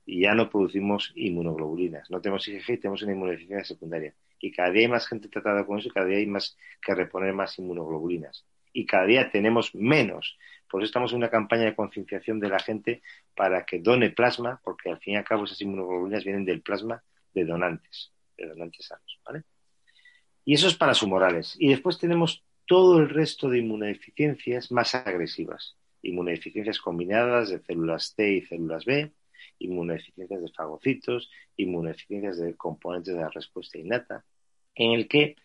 y 0.07 0.23
ya 0.23 0.35
no 0.35 0.49
producimos 0.49 1.13
inmunoglobulinas. 1.17 2.11
No 2.11 2.21
tenemos 2.21 2.47
IgG 2.49 2.71
y 2.71 2.79
tenemos 2.79 3.03
una 3.03 3.13
inmunodeficiencia 3.13 3.65
secundaria. 3.65 4.15
Y 4.41 4.53
cada 4.53 4.71
día 4.71 4.83
hay 4.83 4.89
más 4.89 5.07
gente 5.07 5.29
tratada 5.29 5.65
con 5.65 5.79
eso 5.79 5.89
y 5.89 5.93
cada 5.93 6.07
día 6.07 6.19
hay 6.19 6.27
más 6.27 6.57
que 6.83 6.95
reponer 6.95 7.33
más 7.33 7.59
inmunoglobulinas. 7.59 8.45
Y 8.73 8.85
cada 8.85 9.07
día 9.07 9.31
tenemos 9.31 9.75
menos. 9.75 10.37
Por 10.69 10.83
eso 10.83 10.87
estamos 10.87 11.13
en 11.13 11.19
una 11.19 11.31
campaña 11.31 11.65
de 11.65 11.75
concienciación 11.75 12.41
de 12.41 12.49
la 12.49 12.59
gente 12.59 13.03
para 13.35 13.65
que 13.65 13.79
done 13.79 14.11
plasma, 14.11 14.61
porque 14.63 14.91
al 14.91 14.99
fin 14.99 15.15
y 15.15 15.17
al 15.17 15.25
cabo 15.25 15.45
esas 15.45 15.61
inmunoglobulinas 15.61 16.25
vienen 16.25 16.45
del 16.45 16.61
plasma 16.61 17.03
de 17.33 17.45
donantes, 17.45 18.13
de 18.37 18.49
donantes 18.49 18.87
sanos. 18.87 19.21
¿vale? 19.25 19.45
Y 20.45 20.55
eso 20.55 20.69
es 20.69 20.77
para 20.77 20.95
sus 20.95 21.09
morales. 21.09 21.57
Y 21.59 21.71
después 21.71 21.99
tenemos 21.99 22.45
todo 22.67 22.99
el 22.99 23.09
resto 23.09 23.49
de 23.49 23.59
inmunodeficiencias 23.59 24.71
más 24.71 24.95
agresivas. 24.95 25.77
Inmunodeficiencias 26.03 26.81
combinadas 26.81 27.49
de 27.49 27.61
células 27.61 28.15
T 28.15 28.33
y 28.35 28.43
células 28.43 28.85
B, 28.85 29.13
inmunodeficiencias 29.59 30.43
de 30.43 30.53
fagocitos, 30.53 31.31
inmunodeficiencias 31.57 32.39
de 32.39 32.55
componentes 32.55 33.15
de 33.15 33.21
la 33.21 33.31
respuesta 33.31 33.79
innata, 33.79 34.25
en 34.75 34.93
el 34.93 35.09
que 35.09 35.37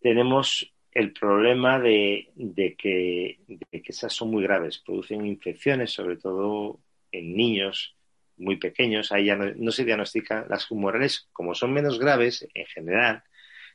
tenemos 0.00 0.72
el 0.92 1.12
problema 1.12 1.78
de, 1.78 2.30
que, 2.78 3.38
esas 3.70 4.12
son 4.12 4.30
muy 4.30 4.42
graves, 4.42 4.78
producen 4.78 5.26
infecciones, 5.26 5.92
sobre 5.92 6.16
todo 6.16 6.80
en 7.12 7.36
niños 7.36 7.96
muy 8.36 8.56
pequeños, 8.56 9.12
ahí 9.12 9.26
ya 9.26 9.36
no, 9.36 9.52
no 9.54 9.70
se 9.70 9.84
diagnostican, 9.84 10.46
las 10.48 10.70
humorales, 10.70 11.28
como 11.32 11.54
son 11.54 11.72
menos 11.72 11.98
graves 11.98 12.48
en 12.54 12.66
general, 12.66 13.22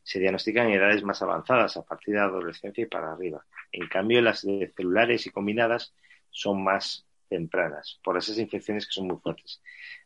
se 0.05 0.19
diagnostican 0.19 0.67
en 0.67 0.73
edades 0.73 1.03
más 1.03 1.21
avanzadas, 1.21 1.77
a 1.77 1.83
partir 1.83 2.13
de 2.13 2.19
la 2.19 2.27
adolescencia 2.27 2.83
y 2.83 2.87
para 2.87 3.11
arriba. 3.11 3.45
En 3.71 3.87
cambio, 3.87 4.21
las 4.21 4.43
de 4.43 4.71
celulares 4.75 5.25
y 5.25 5.31
combinadas 5.31 5.93
son 6.29 6.63
más 6.63 7.07
tempranas, 7.27 7.99
por 8.03 8.17
esas 8.17 8.37
infecciones 8.37 8.85
que 8.85 8.93
son 8.93 9.07
muy 9.07 9.17
fuertes. 9.17 9.61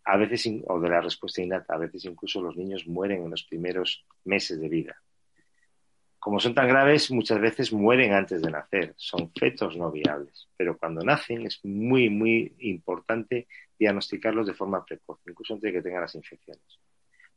A 0.05 0.17
veces, 0.17 0.49
o 0.67 0.79
de 0.79 0.89
la 0.89 1.01
respuesta 1.01 1.41
innata, 1.41 1.73
a 1.73 1.77
veces 1.77 2.05
incluso 2.05 2.41
los 2.41 2.55
niños 2.55 2.87
mueren 2.87 3.23
en 3.23 3.31
los 3.31 3.43
primeros 3.43 4.05
meses 4.25 4.59
de 4.59 4.69
vida. 4.69 5.01
Como 6.19 6.39
son 6.39 6.53
tan 6.53 6.67
graves, 6.67 7.11
muchas 7.11 7.39
veces 7.39 7.71
mueren 7.71 8.13
antes 8.13 8.41
de 8.41 8.51
nacer, 8.51 8.93
son 8.97 9.31
fetos 9.31 9.77
no 9.77 9.89
viables, 9.89 10.49
pero 10.57 10.77
cuando 10.77 11.01
nacen 11.01 11.45
es 11.45 11.63
muy, 11.63 12.09
muy 12.09 12.53
importante 12.59 13.47
diagnosticarlos 13.77 14.45
de 14.45 14.53
forma 14.53 14.83
precoz, 14.83 15.19
incluso 15.25 15.53
antes 15.53 15.71
de 15.71 15.77
que 15.77 15.81
tengan 15.81 16.01
las 16.01 16.15
infecciones. 16.15 16.79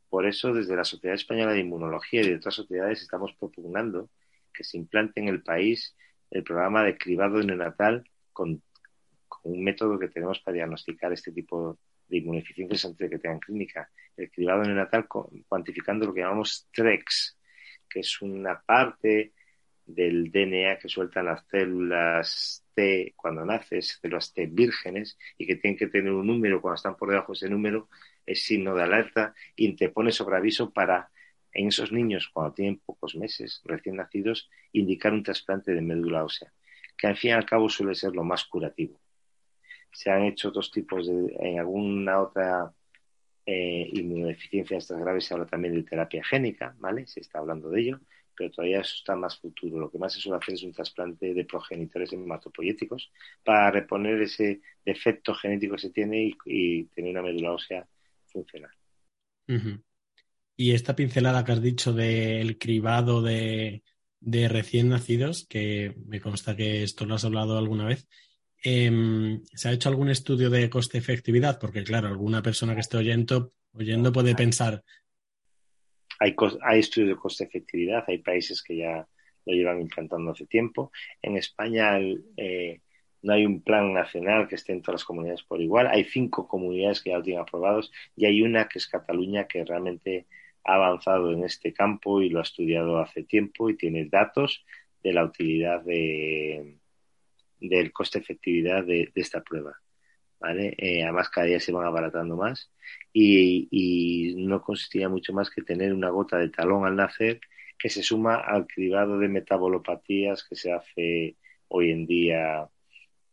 Por 0.09 0.25
eso, 0.25 0.53
desde 0.53 0.75
la 0.75 0.83
Sociedad 0.83 1.15
Española 1.15 1.53
de 1.53 1.61
Inmunología 1.61 2.21
y 2.21 2.29
de 2.29 2.35
otras 2.35 2.55
sociedades 2.55 3.01
estamos 3.01 3.33
propugnando 3.33 4.09
que 4.53 4.63
se 4.63 4.77
implante 4.77 5.21
en 5.21 5.29
el 5.29 5.41
país 5.41 5.95
el 6.29 6.43
programa 6.43 6.83
de 6.83 6.97
cribado 6.97 7.41
neonatal 7.41 8.03
con 8.33 8.61
un 9.43 9.63
método 9.63 9.99
que 9.99 10.09
tenemos 10.09 10.39
para 10.39 10.55
diagnosticar 10.55 11.11
este 11.13 11.31
tipo 11.31 11.77
de 12.07 12.17
inmunodeficiencias 12.17 12.85
antes 12.85 12.99
de 12.99 13.09
que 13.09 13.19
tengan 13.19 13.39
clínica. 13.39 13.89
El 14.15 14.29
cribado 14.31 14.63
neonatal 14.63 15.07
cuantificando 15.47 16.05
lo 16.05 16.13
que 16.13 16.21
llamamos 16.21 16.67
TREX, 16.71 17.37
que 17.89 18.01
es 18.01 18.21
una 18.21 18.61
parte 18.61 19.33
del 19.85 20.31
DNA 20.31 20.79
que 20.79 20.87
sueltan 20.87 21.25
las 21.25 21.45
células 21.47 22.63
T 22.73 23.13
cuando 23.15 23.45
naces, 23.45 23.99
células 24.01 24.33
T 24.33 24.47
vírgenes, 24.47 25.17
y 25.37 25.45
que 25.45 25.57
tienen 25.57 25.77
que 25.77 25.87
tener 25.87 26.11
un 26.11 26.27
número, 26.27 26.61
cuando 26.61 26.75
están 26.75 26.95
por 26.95 27.09
debajo 27.09 27.33
de 27.33 27.37
ese 27.37 27.49
número, 27.49 27.89
es 28.25 28.43
signo 28.43 28.75
de 28.75 28.83
alerta 28.83 29.33
y 29.55 29.75
te 29.75 29.89
pone 29.89 30.11
sobre 30.11 30.37
aviso 30.37 30.71
para, 30.71 31.11
en 31.51 31.67
esos 31.67 31.91
niños, 31.91 32.29
cuando 32.33 32.53
tienen 32.53 32.79
pocos 32.79 33.15
meses, 33.15 33.61
recién 33.65 33.97
nacidos, 33.97 34.49
indicar 34.71 35.13
un 35.13 35.23
trasplante 35.23 35.73
de 35.73 35.81
médula 35.81 36.23
ósea, 36.23 36.53
que 36.97 37.07
al 37.07 37.17
fin 37.17 37.31
y 37.31 37.33
al 37.33 37.45
cabo 37.45 37.69
suele 37.69 37.95
ser 37.95 38.13
lo 38.13 38.23
más 38.23 38.45
curativo 38.45 39.02
se 39.93 40.09
han 40.09 40.23
hecho 40.23 40.51
dos 40.51 40.71
tipos 40.71 41.07
de, 41.07 41.35
en 41.39 41.59
alguna 41.59 42.21
otra 42.21 42.73
eh, 43.45 43.89
inmunodeficiencia 43.93 44.77
estas 44.77 44.99
graves 44.99 45.25
se 45.25 45.33
habla 45.33 45.45
también 45.45 45.75
de 45.75 45.83
terapia 45.83 46.23
génica, 46.23 46.75
¿vale? 46.79 47.05
Se 47.07 47.19
está 47.19 47.39
hablando 47.39 47.69
de 47.69 47.81
ello, 47.81 47.99
pero 48.35 48.51
todavía 48.51 48.81
eso 48.81 48.95
está 48.95 49.15
más 49.15 49.37
futuro. 49.37 49.79
Lo 49.79 49.91
que 49.91 49.97
más 49.97 50.13
se 50.13 50.19
suele 50.19 50.37
hacer 50.37 50.55
es 50.55 50.63
un 50.63 50.73
trasplante 50.73 51.33
de 51.33 51.45
progenitores 51.45 52.11
hematopoyéticos 52.13 53.11
para 53.43 53.69
reponer 53.71 54.21
ese 54.21 54.61
defecto 54.83 55.33
genético 55.35 55.75
que 55.75 55.81
se 55.81 55.89
tiene 55.91 56.23
y, 56.23 56.37
y 56.45 56.83
tener 56.85 57.11
una 57.11 57.21
médula 57.21 57.53
ósea 57.53 57.87
funcional. 58.27 58.71
Y 60.55 60.71
esta 60.71 60.95
pincelada 60.95 61.43
que 61.43 61.51
has 61.51 61.61
dicho 61.61 61.93
del 61.93 62.57
cribado 62.57 63.21
de, 63.21 63.83
de 64.19 64.47
recién 64.47 64.89
nacidos, 64.89 65.45
que 65.47 65.95
me 66.05 66.21
consta 66.21 66.55
que 66.55 66.83
esto 66.83 67.05
lo 67.05 67.15
has 67.15 67.25
hablado 67.25 67.57
alguna 67.57 67.85
vez, 67.85 68.07
eh, 68.63 69.39
¿Se 69.53 69.67
ha 69.67 69.73
hecho 69.73 69.89
algún 69.89 70.09
estudio 70.09 70.49
de 70.49 70.69
coste-efectividad? 70.69 71.59
Porque, 71.59 71.83
claro, 71.83 72.07
alguna 72.07 72.41
persona 72.41 72.73
que 72.73 72.81
esté 72.81 72.97
oyendo, 72.97 73.53
oyendo 73.73 74.11
puede 74.13 74.35
pensar. 74.35 74.83
Hay, 76.19 76.33
hay 76.61 76.79
estudios 76.79 77.09
de 77.09 77.15
coste-efectividad, 77.17 78.05
hay 78.07 78.19
países 78.19 78.63
que 78.63 78.77
ya 78.77 79.07
lo 79.45 79.53
llevan 79.53 79.81
implantando 79.81 80.31
hace 80.31 80.45
tiempo. 80.45 80.91
En 81.21 81.35
España 81.35 81.99
eh, 82.37 82.79
no 83.21 83.33
hay 83.33 83.45
un 83.45 83.61
plan 83.61 83.93
nacional 83.93 84.47
que 84.47 84.55
esté 84.55 84.71
en 84.71 84.81
todas 84.81 85.01
las 85.01 85.05
comunidades 85.05 85.43
por 85.43 85.61
igual. 85.61 85.87
Hay 85.87 86.05
cinco 86.05 86.47
comunidades 86.47 87.01
que 87.01 87.09
ya 87.09 87.17
lo 87.17 87.23
tienen 87.23 87.41
aprobados 87.41 87.91
y 88.15 88.25
hay 88.25 88.41
una 88.41 88.69
que 88.69 88.79
es 88.79 88.87
Cataluña 88.87 89.45
que 89.47 89.65
realmente 89.65 90.27
ha 90.63 90.75
avanzado 90.75 91.33
en 91.33 91.43
este 91.43 91.73
campo 91.73 92.21
y 92.21 92.29
lo 92.29 92.39
ha 92.39 92.43
estudiado 92.43 92.99
hace 92.99 93.23
tiempo 93.23 93.69
y 93.69 93.75
tiene 93.75 94.05
datos 94.05 94.65
de 95.03 95.11
la 95.11 95.25
utilidad 95.25 95.83
de, 95.83 96.77
del 97.63 97.91
coste-efectividad 97.91 98.85
de, 98.85 99.11
de, 99.13 99.21
esta 99.21 99.41
prueba. 99.41 99.75
Eh, 100.51 101.03
además, 101.03 101.29
cada 101.29 101.47
día 101.47 101.59
se 101.59 101.71
van 101.71 101.85
abaratando 101.85 102.35
más 102.35 102.69
y, 103.13 104.35
no 104.37 104.61
consistía 104.61 105.07
mucho 105.07 105.33
más 105.33 105.49
que 105.49 105.61
tener 105.61 105.93
una 105.93 106.09
gota 106.09 106.37
de 106.37 106.49
talón 106.49 106.85
al 106.85 106.95
nacer 106.95 107.39
que 107.79 107.89
se 107.89 108.03
suma 108.03 108.35
al 108.35 108.67
cribado 108.67 109.19
de 109.19 109.29
metabolopatías 109.29 110.43
que 110.43 110.55
se 110.55 110.73
hace 110.73 111.37
hoy 111.69 111.91
en 111.91 112.05
día 112.05 112.67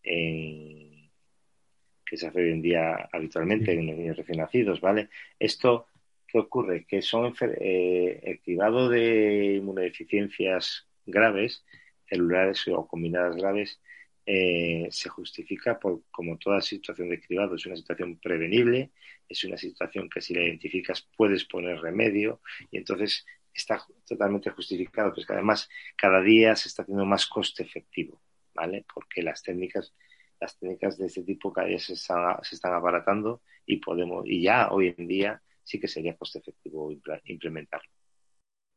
que 0.03 0.97
se 2.17 2.27
hace 2.27 2.43
hoy 2.43 2.51
en 2.51 2.63
día 2.63 3.09
habitualmente 3.13 3.73
en 3.73 3.87
los 3.87 3.97
niños 3.97 4.17
recién 4.17 4.39
nacidos, 4.39 4.81
¿vale? 4.81 5.09
Esto, 5.39 5.87
¿qué 6.27 6.39
ocurre? 6.39 6.85
Que 6.87 7.03
son 7.03 7.35
eh, 7.41 8.21
el 8.23 8.41
cribado 8.41 8.89
de 8.89 9.57
inmunodeficiencias 9.57 10.87
graves, 11.07 11.65
celulares 12.09 12.67
o 12.69 12.87
combinadas 12.87 13.37
graves, 13.37 13.81
eh, 14.33 14.87
se 14.93 15.09
justifica 15.09 15.81
por, 15.81 16.03
como 16.13 16.39
toda 16.39 16.61
situación 16.61 17.09
de 17.09 17.21
cribado, 17.21 17.57
es 17.57 17.67
una 17.67 17.75
situación 17.75 18.17
prevenible, 18.21 18.93
es 19.29 19.43
una 19.43 19.57
situación 19.57 20.09
que 20.09 20.21
si 20.21 20.35
la 20.35 20.45
identificas 20.45 21.09
puedes 21.17 21.45
poner 21.45 21.81
remedio 21.81 22.41
y 22.71 22.77
entonces 22.77 23.27
está 23.53 23.85
totalmente 24.07 24.51
justificado, 24.51 25.13
pues 25.13 25.27
que 25.27 25.33
además 25.33 25.69
cada 25.97 26.23
día 26.23 26.55
se 26.55 26.69
está 26.69 26.83
haciendo 26.83 27.05
más 27.05 27.27
coste 27.27 27.65
efectivo, 27.65 28.23
¿vale? 28.55 28.85
Porque 28.95 29.21
las 29.21 29.43
técnicas, 29.43 29.93
las 30.41 30.57
técnicas 30.57 30.97
de 30.97 31.07
este 31.07 31.25
tipo 31.25 31.53
cada 31.53 31.67
día 31.67 31.81
se 31.81 31.95
están, 31.95 32.37
se 32.45 32.55
están 32.55 32.73
abaratando 32.73 33.43
y 33.67 33.79
podemos, 33.79 34.25
y 34.29 34.43
ya 34.43 34.71
hoy 34.71 34.95
en 34.97 35.09
día 35.09 35.43
sí 35.65 35.81
que 35.81 35.89
sería 35.89 36.17
coste 36.17 36.39
efectivo 36.39 36.93
implementarlo. 37.25 37.91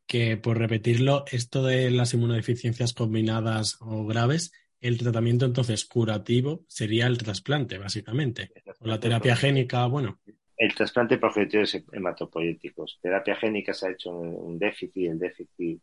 Que 0.07 0.35
por 0.35 0.57
repetirlo, 0.57 1.25
esto 1.31 1.63
de 1.63 1.91
las 1.91 2.15
inmunodeficiencias 2.15 2.93
combinadas 2.93 3.77
o 3.81 4.03
graves, 4.07 4.51
el 4.83 4.97
tratamiento 4.97 5.45
entonces 5.45 5.85
curativo 5.85 6.65
sería 6.67 7.07
el 7.07 7.17
trasplante, 7.17 7.77
básicamente. 7.77 8.51
O 8.79 8.87
la 8.87 8.99
terapia 8.99 9.35
génica, 9.35 9.85
bueno. 9.87 10.19
El 10.57 10.75
trasplante 10.75 11.17
por 11.17 11.31
progenitores 11.31 11.81
hematopoyéticos. 11.91 12.99
Terapia 13.01 13.35
génica 13.37 13.73
se 13.73 13.87
ha 13.87 13.91
hecho 13.91 14.11
un 14.11 14.59
déficit, 14.59 15.11
el 15.11 15.19
déficit 15.19 15.81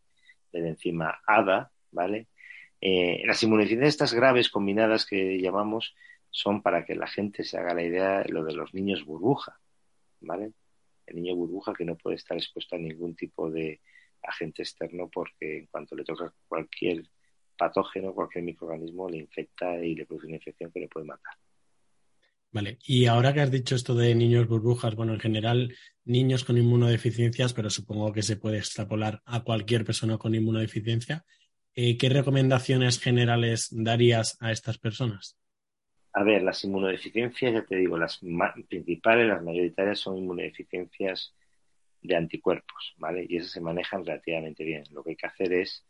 de 0.52 0.60
la 0.60 0.68
enzima 0.68 1.18
ADA, 1.26 1.72
¿vale? 1.92 2.28
Eh, 2.78 3.22
las 3.24 3.42
inmunodeficiencias 3.42 3.94
estas 3.94 4.14
graves 4.14 4.50
combinadas 4.50 5.06
que 5.06 5.40
llamamos 5.40 5.94
son 6.30 6.62
para 6.62 6.84
que 6.84 6.94
la 6.94 7.06
gente 7.06 7.42
se 7.42 7.56
haga 7.56 7.72
la 7.72 7.82
idea 7.82 8.22
de 8.22 8.28
lo 8.28 8.44
de 8.44 8.52
los 8.52 8.74
niños 8.74 9.04
burbuja, 9.06 9.58
¿vale? 10.20 10.52
El 11.06 11.16
niño 11.16 11.36
burbuja 11.36 11.72
que 11.72 11.86
no 11.86 11.96
puede 11.96 12.16
estar 12.16 12.36
expuesto 12.36 12.76
a 12.76 12.78
ningún 12.78 13.16
tipo 13.16 13.50
de 13.50 13.80
agente 14.22 14.62
externo 14.62 15.08
porque 15.08 15.58
en 15.60 15.66
cuanto 15.68 15.96
le 15.96 16.04
toca 16.04 16.34
cualquier 16.46 17.02
patógeno, 17.61 18.14
cualquier 18.14 18.44
microorganismo 18.44 19.09
le 19.11 19.18
infecta 19.18 19.79
y 19.85 19.94
le 19.94 20.07
produce 20.07 20.27
una 20.27 20.37
infección 20.37 20.73
que 20.73 20.81
le 20.81 20.88
puede 20.88 21.07
matar. 21.07 21.35
Vale, 22.53 22.79
y 22.85 23.07
ahora 23.07 23.33
que 23.33 23.42
has 23.42 23.51
dicho 23.51 23.77
esto 23.77 23.94
de 23.94 24.14
niños 24.14 24.49
burbujas, 24.49 24.96
bueno, 24.96 25.12
en 25.12 25.20
general 25.20 25.73
niños 26.05 26.44
con 26.44 26.57
inmunodeficiencias, 26.57 27.53
pero 27.53 27.68
supongo 27.70 28.12
que 28.12 28.23
se 28.23 28.37
puede 28.37 28.59
extrapolar 28.59 29.20
a 29.27 29.44
cualquier 29.44 29.85
persona 29.85 30.16
con 30.18 30.35
inmunodeficiencia, 30.35 31.25
eh, 31.77 31.96
¿qué 31.96 32.09
recomendaciones 32.09 32.99
generales 32.99 33.68
darías 33.70 34.37
a 34.40 34.51
estas 34.51 34.79
personas? 34.79 35.38
A 36.12 36.25
ver, 36.25 36.42
las 36.42 36.64
inmunodeficiencias, 36.64 37.53
ya 37.53 37.64
te 37.64 37.77
digo, 37.77 37.96
las 37.96 38.18
principales, 38.68 39.29
las 39.29 39.44
mayoritarias 39.44 40.01
son 40.01 40.16
inmunodeficiencias 40.16 41.37
de 42.03 42.16
anticuerpos, 42.16 42.94
¿vale? 42.96 43.27
Y 43.29 43.37
esas 43.37 43.53
se 43.53 43.61
manejan 43.61 44.05
relativamente 44.05 44.64
bien. 44.64 44.83
Lo 44.90 45.05
que 45.05 45.11
hay 45.11 45.16
que 45.16 45.27
hacer 45.27 45.53
es 45.53 45.85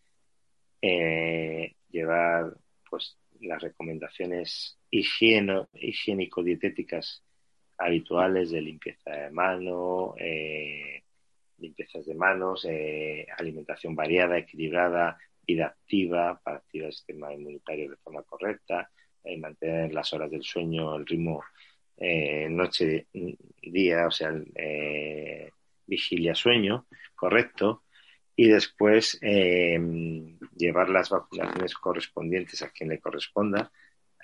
eh, 0.83 1.75
llevar 1.91 2.55
pues 2.89 3.17
las 3.41 3.61
recomendaciones 3.63 4.79
higiénico-dietéticas 4.91 7.23
habituales 7.79 8.51
de 8.51 8.61
limpieza 8.61 9.11
de 9.11 9.31
mano, 9.31 10.15
eh, 10.19 11.03
limpiezas 11.59 12.05
de 12.07 12.15
manos, 12.15 12.67
eh, 12.69 13.27
alimentación 13.39 13.95
variada, 13.95 14.37
equilibrada, 14.39 15.17
vida 15.47 15.67
activa 15.67 16.41
para 16.43 16.57
activar 16.59 16.89
el 16.89 16.93
sistema 16.93 17.33
inmunitario 17.33 17.89
de 17.91 17.97
forma 17.97 18.23
correcta, 18.23 18.91
eh, 19.25 19.39
mantener 19.39 19.95
las 19.95 20.13
horas 20.13 20.31
del 20.31 20.43
sueño, 20.43 20.97
el 20.97 21.07
ritmo 21.07 21.43
noche-día, 22.49 24.07
o 24.07 24.11
sea, 24.11 24.33
vigilia-sueño, 25.87 26.87
correcto, 27.15 27.83
y 28.41 28.49
después 28.49 29.19
eh, 29.21 29.79
llevar 30.57 30.89
las 30.89 31.11
vacunaciones 31.11 31.75
correspondientes 31.75 32.63
a 32.63 32.71
quien 32.71 32.89
le 32.89 32.99
corresponda. 32.99 33.71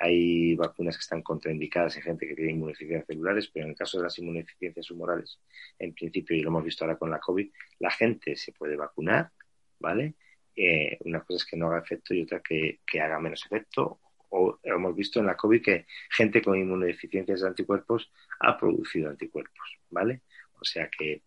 Hay 0.00 0.54
vacunas 0.54 0.96
que 0.96 1.02
están 1.02 1.20
contraindicadas 1.20 1.98
en 1.98 2.02
gente 2.02 2.26
que 2.26 2.34
tiene 2.34 2.52
inmunodeficiencias 2.52 3.08
celulares, 3.08 3.50
pero 3.52 3.66
en 3.66 3.72
el 3.72 3.76
caso 3.76 3.98
de 3.98 4.04
las 4.04 4.18
inmunodeficiencias 4.18 4.90
humorales, 4.90 5.38
en 5.78 5.92
principio, 5.92 6.34
y 6.34 6.40
lo 6.40 6.48
hemos 6.48 6.64
visto 6.64 6.82
ahora 6.82 6.96
con 6.96 7.10
la 7.10 7.20
COVID, 7.20 7.50
la 7.78 7.90
gente 7.90 8.36
se 8.36 8.52
puede 8.52 8.74
vacunar, 8.74 9.32
¿vale? 9.80 10.14
Eh, 10.56 10.96
una 11.04 11.20
cosa 11.20 11.36
es 11.36 11.44
que 11.44 11.58
no 11.58 11.66
haga 11.66 11.80
efecto 11.80 12.14
y 12.14 12.22
otra 12.22 12.40
que, 12.40 12.80
que 12.90 13.02
haga 13.02 13.20
menos 13.20 13.44
efecto. 13.44 14.00
O 14.30 14.58
hemos 14.62 14.96
visto 14.96 15.20
en 15.20 15.26
la 15.26 15.36
COVID 15.36 15.62
que 15.62 15.86
gente 16.08 16.40
con 16.40 16.56
inmunodeficiencias 16.58 17.42
de 17.42 17.48
anticuerpos 17.48 18.10
ha 18.40 18.56
producido 18.56 19.10
anticuerpos, 19.10 19.78
¿vale? 19.90 20.22
O 20.58 20.64
sea 20.64 20.88
que 20.88 21.20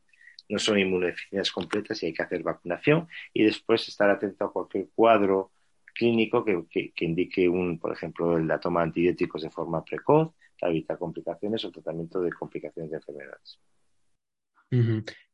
no 0.50 0.60
son 0.60 0.80
inmunodeficiencias 0.80 1.52
completas 1.52 2.02
y 2.02 2.08
hay 2.08 2.14
que 2.14 2.24
hacer 2.24 2.44
vacunación 2.44 3.08
y 3.34 3.44
después 3.44 3.88
estar 3.88 4.10
atento 4.10 4.46
a 4.46 4.52
cualquier 4.52 4.90
cuadro 4.94 5.52
clínico 5.94 6.44
que, 6.44 6.66
que, 6.70 6.92
que 6.92 7.06
indique 7.06 7.48
un, 7.48 7.80
por 7.80 7.94
ejemplo, 7.94 8.38
la 8.40 8.60
toma 8.60 8.82
de 8.82 8.88
antibióticos 8.88 9.44
de 9.44 9.50
forma 9.50 9.84
precoz 9.84 10.34
para 10.60 10.72
evitar 10.72 10.98
complicaciones 10.98 11.64
o 11.64 11.72
tratamiento 11.72 12.22
de 12.22 12.32
complicaciones 12.32 12.92
de 12.92 12.98
enfermedades. 12.98 13.60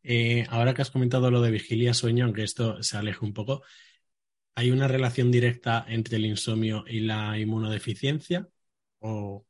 Eh, 0.04 0.46
ahora 0.50 0.74
que 0.74 0.82
has 0.82 0.92
comentado 0.92 1.30
lo 1.32 1.42
de 1.42 1.52
vigilia 1.52 1.94
sueño, 1.94 2.26
aunque 2.26 2.44
esto 2.44 2.82
se 2.84 2.98
aleje 2.98 3.26
un 3.26 3.34
poco, 3.34 3.64
¿hay 4.56 4.72
una 4.72 4.88
relación 4.88 5.32
directa 5.32 5.86
entre 5.88 6.18
el 6.18 6.26
insomnio 6.26 6.86
y 6.88 7.02
la 7.02 7.38
inmunodeficiencia? 7.38 8.48
¿O, 9.00 9.10
o 9.10 9.46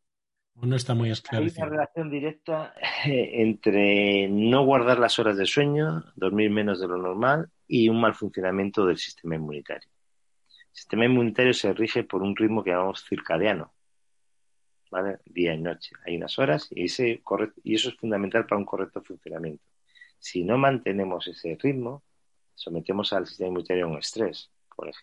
no 0.62 0.76
está 0.76 0.94
muy 0.94 1.06
Hay 1.06 1.10
una 1.10 1.14
esclarecido? 1.14 1.66
relación 1.70 2.10
directa 2.10 2.74
eh, 3.06 3.42
entre 3.42 4.28
no 4.30 4.66
guardar 4.66 5.00
las 5.00 5.20
horas 5.20 5.38
de 5.38 5.46
sueño, 5.46 6.04
dormir 6.16 6.50
menos 6.50 6.80
de 6.80 6.88
lo 6.88 6.98
normal 6.98 7.50
y 7.68 7.90
un 7.90 8.00
mal 8.00 8.14
funcionamiento 8.16 8.86
del 8.86 8.98
sistema 8.98 9.36
inmunitario. 9.36 9.90
El 10.48 10.76
sistema 10.76 11.06
inmunitario 11.06 11.54
se 11.54 11.74
rige 11.74 12.04
por 12.04 12.22
un 12.22 12.36
ritmo 12.36 12.64
que 12.64 12.72
llamamos 12.72 13.06
circadiano, 13.08 13.74
¿vale? 14.92 15.20
Día 15.26 15.54
y 15.54 15.62
noche. 15.62 15.96
Hay 16.06 16.18
unas 16.18 16.38
horas 16.40 16.68
y, 16.72 16.86
ese 16.86 17.22
correcto, 17.24 17.62
y 17.64 17.76
eso 17.76 17.90
es 17.90 17.96
fundamental 17.96 18.46
para 18.46 18.60
un 18.60 18.66
correcto 18.66 19.02
funcionamiento. 19.02 19.64
Si 20.20 20.44
no 20.44 20.58
mantenemos 20.58 21.28
ese 21.28 21.58
ritmo, 21.62 22.04
sometemos 22.54 23.14
al 23.14 23.28
sistema 23.28 23.50
inmunitario 23.50 23.86
a 23.86 23.90
un 23.90 23.98
estrés. 23.98 24.52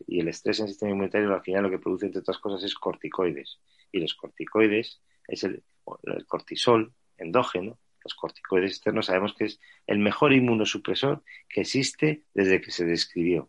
Y 0.06 0.20
el 0.20 0.28
estrés 0.28 0.58
en 0.60 0.64
el 0.66 0.68
sistema 0.70 0.92
inmunitario 0.92 1.32
al 1.32 1.42
final 1.42 1.62
lo 1.62 1.70
que 1.70 1.78
produce, 1.78 2.06
entre 2.06 2.20
otras 2.20 2.38
cosas, 2.38 2.62
es 2.64 2.74
corticoides. 2.74 3.58
Y 3.90 4.00
los 4.00 4.14
corticoides 4.14 5.00
es 5.28 5.44
el, 5.44 5.62
el 6.04 6.26
cortisol 6.26 6.92
endógeno, 7.18 7.78
los 8.04 8.14
corticoides 8.14 8.72
externos, 8.72 9.06
sabemos 9.06 9.34
que 9.34 9.44
es 9.44 9.60
el 9.86 9.98
mejor 9.98 10.32
inmunosupresor 10.32 11.22
que 11.48 11.60
existe 11.60 12.24
desde 12.34 12.60
que 12.60 12.70
se 12.70 12.84
describió. 12.84 13.48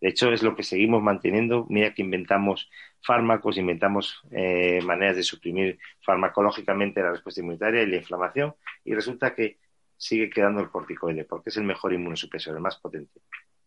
De 0.00 0.10
hecho, 0.10 0.30
es 0.32 0.42
lo 0.42 0.54
que 0.54 0.62
seguimos 0.62 1.02
manteniendo. 1.02 1.66
Mira 1.70 1.94
que 1.94 2.02
inventamos 2.02 2.68
fármacos, 3.00 3.56
inventamos 3.56 4.20
eh, 4.32 4.80
maneras 4.82 5.16
de 5.16 5.22
suprimir 5.22 5.78
farmacológicamente 6.02 7.00
la 7.00 7.12
respuesta 7.12 7.40
inmunitaria 7.40 7.82
y 7.82 7.86
la 7.86 7.96
inflamación, 7.96 8.54
y 8.84 8.94
resulta 8.94 9.34
que 9.34 9.58
sigue 9.96 10.28
quedando 10.28 10.60
el 10.60 10.68
corticoide, 10.68 11.24
porque 11.24 11.48
es 11.48 11.56
el 11.56 11.64
mejor 11.64 11.94
inmunosupresor, 11.94 12.54
el 12.54 12.60
más 12.60 12.76
potente. 12.76 13.20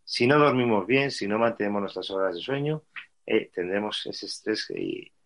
Si 0.04 0.28
no 0.28 0.38
dormimos 0.38 0.86
bien, 0.86 1.10
si 1.10 1.28
no 1.28 1.40
mantenemos 1.40 1.82
nuestras 1.82 2.12
horas 2.12 2.36
de 2.36 2.42
sueño, 2.42 2.84
eh, 3.26 3.50
tendremos 3.54 4.06
ese 4.06 4.28
estrés 4.28 4.72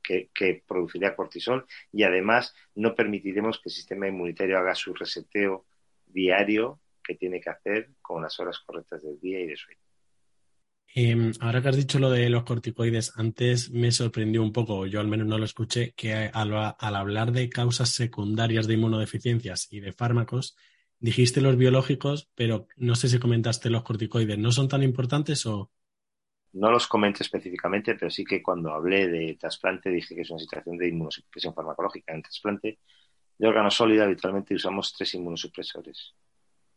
que, 0.02 0.30
que 0.34 0.64
producirá 0.68 1.16
cortisol 1.16 1.66
y 1.92 2.04
además 2.04 2.56
no 2.76 2.96
permitiremos 2.96 3.60
que 3.60 3.70
el 3.70 3.74
sistema 3.74 4.08
inmunitario 4.08 4.58
haga 4.58 4.76
su 4.76 4.94
reseteo 4.94 5.66
diario 6.06 6.80
que 7.04 7.16
tiene 7.16 7.40
que 7.40 7.50
hacer 7.50 7.90
con 8.02 8.22
las 8.22 8.40
horas 8.40 8.60
correctas 8.60 9.04
del 9.04 9.20
día 9.20 9.40
y 9.40 9.48
de 9.48 9.56
sueño. 9.56 9.80
Eh, 10.94 11.32
ahora 11.40 11.62
que 11.62 11.70
has 11.70 11.78
dicho 11.78 12.00
lo 12.00 12.10
de 12.10 12.30
los 12.30 12.44
corticoides, 12.44 13.14
antes 13.16 13.72
me 13.72 13.92
sorprendió 13.92 14.44
un 14.44 14.52
poco, 14.52 14.86
yo 14.88 15.00
al 15.00 15.08
menos 15.08 15.26
no 15.26 15.38
lo 15.38 15.46
escuché, 15.46 15.94
que 15.96 16.14
al 16.14 16.96
hablar 16.96 17.32
de 17.32 17.50
causas 17.50 17.90
secundarias 17.90 18.68
de 18.68 18.74
inmunodeficiencias 18.74 19.72
y 19.72 19.80
de 19.80 19.94
fármacos, 19.94 20.58
dijiste 21.00 21.40
los 21.40 21.56
biológicos, 21.56 22.30
pero 22.36 22.68
no 22.76 22.96
sé 22.96 23.08
si 23.08 23.20
comentaste 23.20 23.70
los 23.70 23.84
corticoides. 23.84 24.38
¿No 24.38 24.52
son 24.52 24.68
tan 24.68 24.84
importantes 24.84 25.46
o...? 25.46 25.72
No 26.54 26.70
los 26.70 26.88
comento 26.88 27.24
específicamente, 27.24 27.96
pero 27.96 28.12
sí 28.12 28.26
que 28.26 28.44
cuando 28.44 28.74
hablé 28.74 29.08
de 29.08 29.36
trasplante 29.36 29.90
dije 29.90 30.16
que 30.16 30.22
es 30.22 30.30
una 30.30 30.40
situación 30.40 30.78
de 30.78 30.90
inmunosupresión 30.90 31.54
farmacológica. 31.54 32.14
En 32.14 32.22
trasplante 32.22 32.80
de 33.38 33.48
órgano 33.48 33.72
sólido 33.72 34.04
habitualmente 34.04 34.54
usamos 34.54 34.94
tres 34.94 35.14
inmunosupresores. 35.16 36.14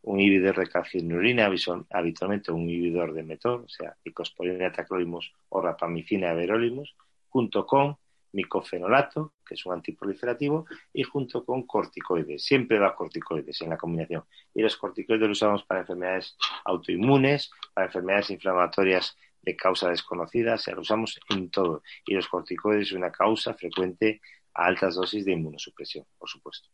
Un 0.03 0.21
inhibidor 0.21 0.59
de 0.59 0.69
calcinurina, 0.69 1.51
habitualmente 1.91 2.53
un 2.53 2.63
inhibidor 2.63 3.13
de 3.15 3.23
metor, 3.23 3.63
o 3.65 3.69
sea, 3.69 3.97
icosporina, 4.05 4.71
tacrolimus 4.71 5.33
o 5.49 5.61
rapamicina, 5.61 6.31
everolimus, 6.33 6.95
junto 7.29 7.67
con 7.67 7.97
micofenolato, 8.33 9.35
que 9.47 9.55
es 9.55 9.67
un 9.67 9.73
antiproliferativo, 9.73 10.67
y 10.93 11.03
junto 11.05 11.45
con 11.45 11.63
corticoides. 11.63 12.45
Siempre 12.45 12.79
va 12.79 12.95
corticoides 12.95 13.61
en 13.63 13.71
la 13.71 13.77
combinación. 13.77 14.25
Y 14.55 14.63
los 14.63 14.77
corticoides 14.77 15.29
los 15.29 15.39
usamos 15.39 15.65
para 15.65 15.81
enfermedades 15.81 16.37
autoinmunes, 16.65 17.51
para 17.73 17.87
enfermedades 17.87 18.31
inflamatorias 18.31 19.17
de 19.45 19.57
causa 19.57 19.91
desconocida, 19.91 20.55
o 20.55 20.59
sea, 20.59 20.75
lo 20.75 20.81
usamos 20.81 21.21
en 21.29 21.51
todo. 21.51 21.83
Y 22.07 22.15
los 22.15 22.29
corticoides 22.29 22.89
es 22.89 22.93
una 22.93 23.13
causa 23.13 23.55
frecuente 23.55 24.21
a 24.55 24.67
altas 24.67 24.95
dosis 24.95 25.25
de 25.25 25.33
inmunosupresión, 25.33 26.07
por 26.19 26.29
supuesto. 26.29 26.69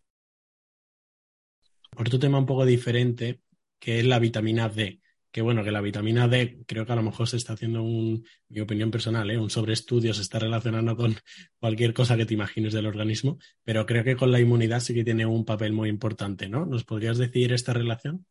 Otro 1.97 2.19
tema 2.19 2.39
un 2.39 2.47
poco 2.47 2.65
diferente, 2.65 3.41
que 3.79 3.99
es 3.99 4.07
la 4.07 4.19
vitamina 4.19 4.69
D. 4.69 5.01
Que 5.33 5.43
bueno, 5.43 5.63
que 5.63 5.71
la 5.71 5.81
vitamina 5.81 6.27
D 6.27 6.65
creo 6.67 6.85
que 6.85 6.93
a 6.93 6.97
lo 6.97 7.03
mejor 7.03 7.29
se 7.29 7.37
está 7.37 7.53
haciendo 7.53 7.85
un, 7.85 8.27
mi 8.49 8.61
opinión 8.61 8.91
personal, 8.91 9.31
¿eh? 9.31 9.39
un 9.39 9.49
sobreestudio, 9.51 10.13
se 10.13 10.23
está 10.23 10.41
relacionando 10.41 10.97
con 10.97 11.15
cualquier 11.61 11.95
cosa 11.95 12.17
que 12.17 12.27
te 12.27 12.35
imagines 12.35 12.73
del 12.73 12.87
organismo, 12.87 13.39
pero 13.63 13.87
creo 13.87 14.03
que 14.03 14.17
con 14.17 14.33
la 14.33 14.41
inmunidad 14.41 14.81
sí 14.81 14.93
que 14.93 15.05
tiene 15.05 15.27
un 15.27 15.45
papel 15.45 15.73
muy 15.73 15.89
importante, 15.89 16.49
¿no? 16.49 16.67
¿Nos 16.67 16.85
podrías 16.85 17.17
decir 17.17 17.53
esta 17.53 17.73
relación? 17.73 18.27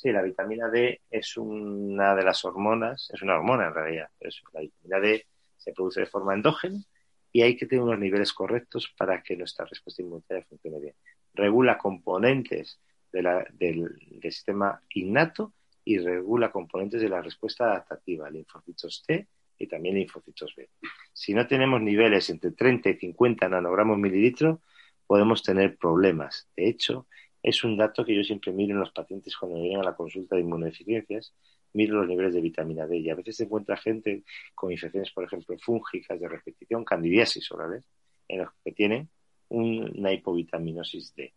Sí, 0.00 0.12
la 0.12 0.22
vitamina 0.22 0.70
D 0.70 1.02
es 1.10 1.36
una 1.36 2.14
de 2.14 2.24
las 2.24 2.42
hormonas, 2.46 3.10
es 3.12 3.20
una 3.20 3.34
hormona 3.34 3.66
en 3.66 3.74
realidad. 3.74 4.08
Es, 4.18 4.40
la 4.54 4.60
vitamina 4.60 4.98
D 4.98 5.26
se 5.58 5.74
produce 5.74 6.00
de 6.00 6.06
forma 6.06 6.32
endógena 6.32 6.82
y 7.30 7.42
hay 7.42 7.54
que 7.54 7.66
tener 7.66 7.82
unos 7.84 7.98
niveles 7.98 8.32
correctos 8.32 8.94
para 8.96 9.22
que 9.22 9.36
nuestra 9.36 9.66
respuesta 9.66 10.00
inmunitaria 10.00 10.46
funcione 10.48 10.80
bien. 10.80 10.94
Regula 11.34 11.76
componentes 11.76 12.80
del, 13.12 13.94
sistema 14.22 14.80
innato 14.94 15.52
y 15.84 15.98
regula 15.98 16.50
componentes 16.50 17.02
de 17.02 17.10
la 17.10 17.20
respuesta 17.20 17.66
adaptativa, 17.66 18.30
linfocitos 18.30 19.04
T 19.06 19.28
y 19.58 19.66
también 19.66 19.96
linfocitos 19.96 20.54
B. 20.56 20.70
Si 21.12 21.34
no 21.34 21.46
tenemos 21.46 21.82
niveles 21.82 22.30
entre 22.30 22.52
30 22.52 22.88
y 22.88 22.94
50 22.94 23.50
nanogramos 23.50 23.98
mililitro, 23.98 24.62
podemos 25.06 25.42
tener 25.42 25.76
problemas. 25.76 26.48
De 26.56 26.70
hecho, 26.70 27.06
es 27.42 27.64
un 27.64 27.76
dato 27.76 28.04
que 28.04 28.14
yo 28.14 28.22
siempre 28.22 28.52
miro 28.52 28.74
en 28.74 28.80
los 28.80 28.92
pacientes 28.92 29.36
cuando 29.36 29.56
me 29.56 29.64
vienen 29.64 29.82
a 29.82 29.90
la 29.90 29.96
consulta 29.96 30.36
de 30.36 30.42
inmunodeficiencias, 30.42 31.34
miro 31.72 31.96
los 31.96 32.08
niveles 32.08 32.34
de 32.34 32.40
vitamina 32.40 32.86
D 32.86 32.98
y 32.98 33.10
a 33.10 33.14
veces 33.14 33.36
se 33.36 33.44
encuentra 33.44 33.76
gente 33.76 34.24
con 34.54 34.72
infecciones, 34.72 35.10
por 35.10 35.24
ejemplo, 35.24 35.56
fúngicas 35.58 36.20
de 36.20 36.28
repetición, 36.28 36.84
candidiasis 36.84 37.50
orales, 37.52 37.84
en 38.28 38.40
los 38.40 38.48
que 38.64 38.72
tienen 38.72 39.08
una 39.48 40.12
hipovitaminosis 40.12 41.14
D. 41.14 41.32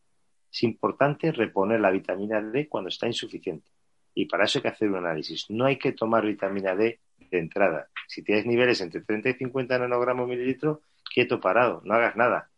Es 0.52 0.64
importante 0.64 1.32
reponer 1.32 1.80
la 1.80 1.90
vitamina 1.90 2.42
D 2.42 2.68
cuando 2.68 2.90
está 2.90 3.08
insuficiente 3.08 3.70
y 4.14 4.26
para 4.26 4.46
eso 4.46 4.60
hay 4.60 4.64
que 4.64 4.68
hacer 4.68 4.90
un 4.90 4.98
análisis. 4.98 5.50
No 5.50 5.66
hay 5.66 5.78
que 5.78 5.94
tomar 5.94 6.26
vitamina 6.26 6.76
D 6.76 7.00
de 7.18 7.40
entrada. 7.40 7.90
Si 8.08 8.22
tienes 8.24 8.46
niveles 8.46 8.80
entre 8.82 9.02
30 9.02 9.30
y 9.30 9.34
50 9.34 9.80
nanogramos 9.80 10.28
mililitro, 10.28 10.82
quieto 11.14 11.40
parado, 11.40 11.82
no 11.86 11.96
hagas 11.96 12.16
nada. 12.16 12.52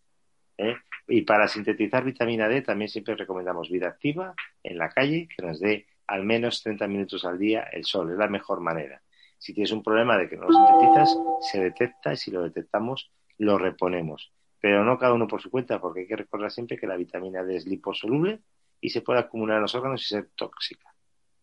¿eh? 0.57 0.75
Y 1.07 1.21
para 1.21 1.47
sintetizar 1.47 2.03
vitamina 2.03 2.47
D 2.47 2.61
también 2.61 2.89
siempre 2.89 3.15
recomendamos 3.15 3.69
vida 3.69 3.87
activa 3.87 4.33
en 4.63 4.77
la 4.77 4.89
calle 4.89 5.27
que 5.27 5.45
nos 5.45 5.59
dé 5.59 5.85
al 6.07 6.23
menos 6.23 6.63
30 6.63 6.87
minutos 6.87 7.25
al 7.25 7.37
día 7.37 7.63
el 7.71 7.85
sol. 7.85 8.11
Es 8.11 8.17
la 8.17 8.27
mejor 8.27 8.61
manera. 8.61 9.01
Si 9.37 9.53
tienes 9.53 9.71
un 9.71 9.83
problema 9.83 10.17
de 10.17 10.29
que 10.29 10.37
no 10.37 10.47
lo 10.49 10.53
sintetizas, 10.53 11.17
se 11.51 11.61
detecta 11.61 12.13
y 12.13 12.17
si 12.17 12.31
lo 12.31 12.43
detectamos, 12.43 13.11
lo 13.37 13.57
reponemos. 13.57 14.31
Pero 14.59 14.83
no 14.83 14.97
cada 14.97 15.13
uno 15.13 15.27
por 15.27 15.41
su 15.41 15.51
cuenta, 15.51 15.79
porque 15.79 16.01
hay 16.01 16.07
que 16.07 16.15
recordar 16.15 16.49
siempre 16.49 16.77
que 16.77 16.87
la 16.87 16.95
vitamina 16.95 17.43
D 17.43 17.55
es 17.55 17.67
liposoluble 17.67 18.39
y 18.81 18.89
se 18.89 19.01
puede 19.01 19.19
acumular 19.19 19.57
en 19.57 19.63
los 19.63 19.75
órganos 19.75 20.01
y 20.01 20.05
ser 20.05 20.29
tóxica. 20.35 20.93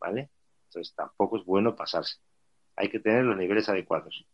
¿Vale? 0.00 0.30
Entonces 0.66 0.94
tampoco 0.94 1.36
es 1.36 1.44
bueno 1.44 1.76
pasarse. 1.76 2.16
Hay 2.74 2.88
que 2.88 2.98
tener 2.98 3.24
los 3.24 3.36
niveles 3.36 3.68
adecuados. 3.68 4.26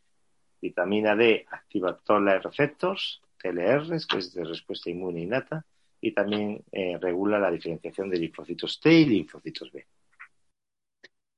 Vitamina 0.60 1.14
D 1.14 1.46
activa 1.50 1.98
todos 1.98 2.22
los 2.22 2.42
receptors, 2.42 3.20
TLRs, 3.38 4.06
que 4.06 4.18
es 4.18 4.34
de 4.34 4.44
respuesta 4.44 4.90
inmune 4.90 5.22
innata, 5.22 5.64
y 6.00 6.12
también 6.12 6.62
eh, 6.72 6.98
regula 7.00 7.38
la 7.38 7.50
diferenciación 7.50 8.10
de 8.10 8.18
linfocitos 8.18 8.80
T 8.80 8.92
y 8.92 9.04
linfocitos 9.06 9.72
B. 9.72 9.86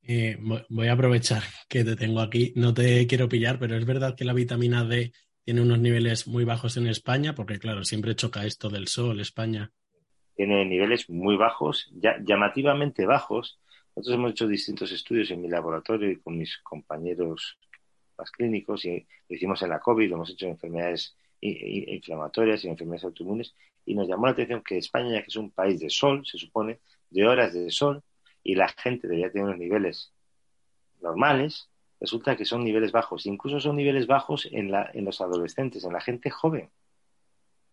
Eh, 0.02 0.38
voy 0.68 0.88
a 0.88 0.92
aprovechar 0.92 1.42
que 1.68 1.84
te 1.84 1.96
tengo 1.96 2.20
aquí. 2.20 2.52
No 2.56 2.74
te 2.74 3.06
quiero 3.06 3.28
pillar, 3.28 3.58
pero 3.58 3.76
es 3.76 3.84
verdad 3.84 4.16
que 4.16 4.24
la 4.24 4.32
vitamina 4.32 4.84
D 4.84 5.12
tiene 5.44 5.62
unos 5.62 5.78
niveles 5.78 6.26
muy 6.26 6.44
bajos 6.44 6.76
en 6.76 6.86
España, 6.86 7.34
porque 7.34 7.58
claro, 7.58 7.84
siempre 7.84 8.14
choca 8.14 8.44
esto 8.44 8.68
del 8.68 8.88
sol, 8.88 9.20
España. 9.20 9.70
Tiene 10.34 10.64
niveles 10.64 11.08
muy 11.10 11.36
bajos, 11.36 11.90
ya, 11.92 12.16
llamativamente 12.24 13.04
bajos. 13.06 13.60
Nosotros 13.94 14.14
hemos 14.14 14.30
hecho 14.32 14.46
distintos 14.46 14.92
estudios 14.92 15.30
en 15.30 15.42
mi 15.42 15.48
laboratorio 15.48 16.10
y 16.10 16.16
con 16.16 16.38
mis 16.38 16.58
compañeros 16.58 17.58
más 18.16 18.30
clínicos, 18.30 18.84
y 18.84 19.06
lo 19.28 19.36
hicimos 19.36 19.62
en 19.62 19.70
la 19.70 19.80
COVID, 19.80 20.08
lo 20.08 20.16
hemos 20.16 20.30
hecho 20.30 20.46
en 20.46 20.52
enfermedades 20.52 21.16
inflamatorias 21.40 22.64
y 22.64 22.68
enfermedades 22.68 23.04
autoinmunes, 23.04 23.54
y 23.86 23.94
nos 23.94 24.08
llamó 24.08 24.26
la 24.26 24.32
atención 24.32 24.62
que 24.62 24.78
España, 24.78 25.12
ya 25.12 25.22
que 25.22 25.28
es 25.28 25.36
un 25.36 25.50
país 25.50 25.80
de 25.80 25.90
sol, 25.90 26.24
se 26.26 26.38
supone, 26.38 26.80
de 27.10 27.26
horas 27.26 27.52
de 27.54 27.70
sol, 27.70 28.02
y 28.42 28.54
la 28.54 28.68
gente 28.68 29.06
debería 29.06 29.30
tener 29.30 29.46
unos 29.46 29.58
niveles 29.58 30.12
normales, 31.00 31.68
resulta 32.00 32.36
que 32.36 32.44
son 32.44 32.64
niveles 32.64 32.92
bajos. 32.92 33.26
Incluso 33.26 33.60
son 33.60 33.76
niveles 33.76 34.06
bajos 34.06 34.48
en, 34.50 34.70
la, 34.70 34.90
en 34.92 35.04
los 35.04 35.20
adolescentes, 35.20 35.84
en 35.84 35.92
la 35.92 36.00
gente 36.00 36.30
joven, 36.30 36.70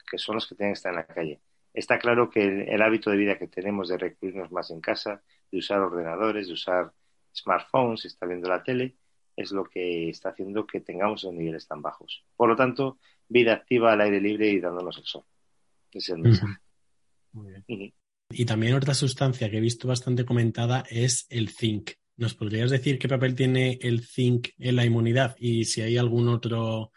que 0.09 0.17
son 0.17 0.35
los 0.35 0.47
que 0.47 0.55
tienen 0.55 0.73
que 0.73 0.77
estar 0.77 0.91
en 0.91 0.97
la 0.97 1.07
calle. 1.07 1.41
Está 1.73 1.99
claro 1.99 2.29
que 2.29 2.43
el, 2.43 2.81
hábito 2.81 3.11
de 3.11 3.17
vida 3.17 3.37
que 3.37 3.47
tenemos 3.47 3.89
de 3.89 3.97
recluirnos 3.97 4.51
más 4.51 4.71
en 4.71 4.81
casa, 4.81 5.21
de 5.51 5.59
usar 5.59 5.79
ordenadores, 5.79 6.47
de 6.47 6.53
usar 6.53 6.91
smartphones, 7.35 8.05
estar 8.05 8.27
viendo 8.27 8.49
la 8.49 8.63
tele, 8.63 8.95
es 9.37 9.51
lo 9.51 9.63
que 9.63 10.09
está 10.09 10.29
haciendo 10.29 10.65
que 10.65 10.81
tengamos 10.81 11.21
esos 11.21 11.33
niveles 11.33 11.67
tan 11.67 11.81
bajos. 11.81 12.25
Por 12.35 12.49
lo 12.49 12.55
tanto, 12.55 12.97
vida 13.29 13.53
activa 13.53 13.93
al 13.93 14.01
aire 14.01 14.19
libre 14.19 14.49
y 14.49 14.59
dándonos 14.59 14.97
el 14.97 15.05
sol. 15.05 15.23
Ese 15.91 15.99
es 15.99 16.09
el 16.09 16.17
mensaje. 16.19 16.57
Muy 17.31 17.51
bien. 17.51 17.93
Y 18.29 18.45
también 18.45 18.73
otra 18.73 18.93
sustancia 18.93 19.49
que 19.49 19.57
he 19.57 19.61
visto 19.61 19.87
bastante 19.87 20.25
comentada 20.25 20.83
es 20.89 21.27
el 21.29 21.49
zinc. 21.49 21.91
¿Nos 22.17 22.33
podrías 22.33 22.71
decir 22.71 22.97
qué 22.97 23.07
papel 23.07 23.35
tiene 23.35 23.77
el 23.81 24.03
zinc 24.03 24.49
en 24.57 24.75
la 24.75 24.85
inmunidad 24.85 25.35
y 25.39 25.65
si 25.65 25.81
hay 25.81 25.97
algún 25.97 26.27
otro 26.27 26.91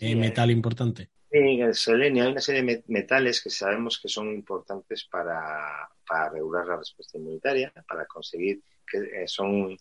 eh, 0.00 0.08
Sí, 0.08 0.16
metal 0.16 0.50
importante? 0.50 1.10
En 1.30 1.60
el 1.60 1.74
selenio 1.74 2.24
hay 2.24 2.32
una 2.32 2.40
serie 2.40 2.62
de 2.62 2.84
metales 2.88 3.42
que 3.42 3.50
sabemos 3.50 4.00
que 4.00 4.08
son 4.08 4.32
importantes 4.34 5.04
para, 5.04 5.88
para 6.06 6.30
regular 6.30 6.66
la 6.66 6.78
respuesta 6.78 7.16
inmunitaria, 7.16 7.72
para 7.88 8.06
conseguir 8.06 8.60
que 8.90 8.98
eh, 8.98 9.26
son, 9.26 9.76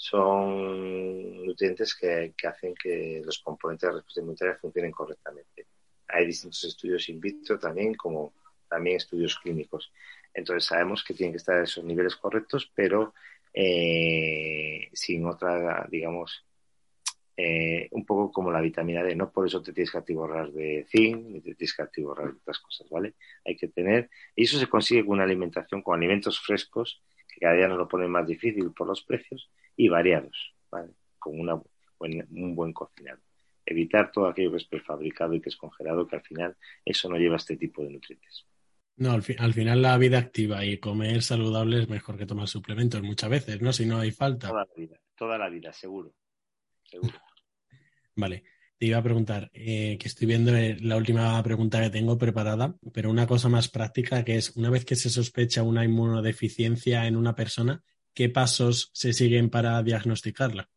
son 0.00 1.44
nutrientes 1.44 1.96
que, 1.96 2.32
hacen 2.46 2.72
que 2.80 3.20
los 3.24 3.40
componentes 3.40 3.88
de 3.88 3.88
la 3.88 3.96
respuesta 3.96 4.20
inmunitaria 4.20 4.54
funcionen 4.54 4.92
correctamente. 4.92 5.66
Hay 6.06 6.24
distintos 6.24 6.62
estudios 6.62 7.08
in 7.08 7.20
vitro 7.20 7.58
también, 7.58 7.94
como 7.94 8.32
también 8.68 8.98
estudios 8.98 9.36
clínicos. 9.40 9.92
Entonces 10.32 10.66
sabemos 10.66 11.02
que 11.02 11.14
tienen 11.14 11.32
que 11.32 11.38
estar 11.38 11.60
esos 11.60 11.82
niveles 11.82 12.14
correctos, 12.14 12.70
pero 12.72 13.12
eh, 13.52 14.88
sin 14.92 15.26
otra, 15.26 15.84
digamos, 15.90 16.46
eh, 17.36 17.88
un 17.90 18.06
poco 18.06 18.30
como 18.30 18.52
la 18.52 18.60
vitamina 18.60 19.02
D. 19.02 19.16
No 19.16 19.32
por 19.32 19.48
eso 19.48 19.60
te 19.60 19.72
tienes 19.72 19.90
que 19.90 19.98
atiborrar 19.98 20.52
de 20.52 20.86
zinc, 20.88 21.26
ni 21.26 21.40
te 21.40 21.56
tienes 21.56 21.74
que 21.74 21.82
atiborrar 21.82 22.30
de 22.30 22.38
otras 22.38 22.60
cosas, 22.60 22.88
¿vale? 22.88 23.16
Hay 23.44 23.56
que 23.56 23.66
tener, 23.66 24.08
y 24.36 24.44
eso 24.44 24.60
se 24.60 24.68
consigue 24.68 25.04
con 25.04 25.14
una 25.14 25.24
alimentación, 25.24 25.82
con 25.82 25.96
alimentos 25.96 26.38
frescos, 26.38 27.02
que 27.26 27.40
cada 27.40 27.54
día 27.54 27.66
nos 27.66 27.78
lo 27.78 27.88
ponen 27.88 28.12
más 28.12 28.28
difícil 28.28 28.70
por 28.70 28.86
los 28.86 29.02
precios, 29.02 29.50
y 29.78 29.88
variados, 29.88 30.54
¿vale? 30.70 30.92
Con 31.18 31.38
una, 31.38 31.54
un 31.54 32.54
buen 32.54 32.72
cocinado. 32.72 33.20
Evitar 33.64 34.10
todo 34.10 34.26
aquello 34.26 34.50
que 34.50 34.56
es 34.56 34.64
prefabricado 34.64 35.34
y 35.34 35.40
que 35.40 35.50
es 35.50 35.56
congelado, 35.56 36.06
que 36.06 36.16
al 36.16 36.22
final 36.22 36.56
eso 36.84 37.08
no 37.08 37.16
lleva 37.16 37.36
este 37.36 37.56
tipo 37.56 37.82
de 37.82 37.90
nutrientes. 37.90 38.44
No, 38.96 39.12
al, 39.12 39.22
fi 39.22 39.36
al, 39.38 39.54
final 39.54 39.80
la 39.80 39.96
vida 39.96 40.18
activa 40.18 40.64
y 40.64 40.78
comer 40.78 41.22
saludable 41.22 41.80
es 41.80 41.88
mejor 41.88 42.18
que 42.18 42.26
tomar 42.26 42.48
suplementos 42.48 43.00
muchas 43.02 43.30
veces, 43.30 43.62
¿no? 43.62 43.72
Si 43.72 43.86
no 43.86 44.00
hay 44.00 44.10
falta. 44.10 44.48
Toda 44.48 44.64
la 44.64 44.74
vida, 44.76 45.00
toda 45.16 45.38
la 45.38 45.48
vida, 45.48 45.72
seguro. 45.72 46.12
Seguro. 46.82 47.12
Vale, 48.16 48.42
te 48.78 48.86
iba 48.86 48.98
a 48.98 49.02
preguntar, 49.02 49.48
eh, 49.54 49.96
que 50.00 50.08
estoy 50.08 50.26
viendo 50.26 50.50
la 50.80 50.96
última 50.96 51.40
pregunta 51.44 51.80
que 51.80 51.90
tengo 51.90 52.18
preparada, 52.18 52.74
pero 52.92 53.10
una 53.10 53.28
cosa 53.28 53.48
más 53.48 53.68
práctica 53.68 54.24
que 54.24 54.34
es, 54.34 54.56
una 54.56 54.70
vez 54.70 54.84
que 54.84 54.96
se 54.96 55.08
sospecha 55.08 55.62
una 55.62 55.84
inmunodeficiencia 55.84 57.06
en 57.06 57.16
una 57.16 57.36
persona, 57.36 57.84
¿qué 58.18 58.28
pasos 58.28 58.90
se 58.92 59.12
siguen 59.12 59.48
para 59.48 59.80
diagnosticarla? 59.80 60.68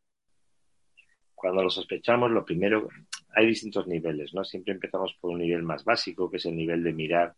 Cuando 1.34 1.64
lo 1.64 1.72
sospechamos, 1.72 2.30
lo 2.30 2.46
primero, 2.46 2.88
hay 3.36 3.48
distintos 3.48 3.88
niveles, 3.88 4.32
¿no? 4.36 4.44
Siempre 4.44 4.76
empezamos 4.76 5.16
por 5.20 5.32
un 5.32 5.40
nivel 5.40 5.64
más 5.64 5.84
básico, 5.84 6.30
que 6.30 6.38
es 6.38 6.46
el 6.46 6.56
nivel 6.56 6.84
de 6.84 6.94
mirar 6.94 7.34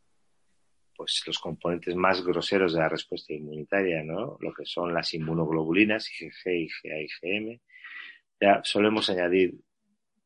pues 0.93 1.23
los 1.25 1.39
componentes 1.39 1.95
más 1.95 2.21
groseros 2.21 2.73
de 2.73 2.81
la 2.81 2.89
respuesta 2.89 3.31
inmunitaria, 3.31 4.03
¿no? 4.03 4.35
Lo 4.41 4.53
que 4.53 4.65
son 4.65 4.93
las 4.93 5.13
inmunoglobulinas, 5.13 6.11
IgG, 6.19 6.51
IgA, 6.51 6.99
IgM. 6.99 7.61
Ya 8.41 8.59
solemos 8.61 9.09
añadir 9.09 9.55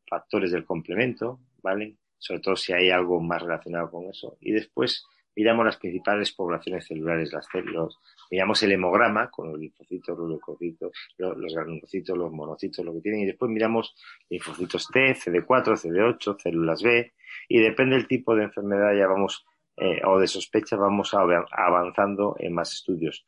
factores 0.08 0.50
del 0.50 0.64
complemento, 0.64 1.38
¿vale? 1.62 1.98
Sobre 2.18 2.40
todo 2.40 2.56
si 2.56 2.72
hay 2.72 2.90
algo 2.90 3.20
más 3.20 3.42
relacionado 3.42 3.92
con 3.92 4.06
eso. 4.06 4.38
Y 4.40 4.50
después 4.50 5.06
miramos 5.36 5.64
las 5.64 5.76
principales 5.76 6.32
poblaciones 6.32 6.84
celulares, 6.88 7.32
las 7.32 7.46
células, 7.46 7.96
miramos 8.30 8.62
el 8.62 8.72
hemograma 8.72 9.30
con 9.30 9.50
los 9.50 9.58
linfocitos, 9.58 10.18
los 10.18 10.28
leucocitos, 10.28 10.92
los, 11.18 11.54
granulocitos, 11.54 12.16
los 12.16 12.32
monocitos, 12.32 12.84
lo 12.84 12.94
que 12.94 13.00
tienen, 13.00 13.20
y 13.20 13.26
después 13.26 13.50
miramos 13.50 13.94
linfocitos 14.28 14.88
T, 14.88 15.14
CD4, 15.14 15.76
CD8, 15.76 16.40
células 16.40 16.82
B, 16.82 17.12
y 17.48 17.60
depende 17.60 17.96
del 17.96 18.06
tipo 18.06 18.34
de 18.34 18.44
enfermedad 18.44 18.94
ya 18.94 19.06
vamos 19.06 19.46
eh, 19.76 20.00
o 20.04 20.18
de 20.18 20.26
sospecha 20.26 20.76
vamos 20.76 21.14
avanzando 21.14 22.36
en 22.38 22.52
más 22.52 22.72
estudios. 22.72 23.24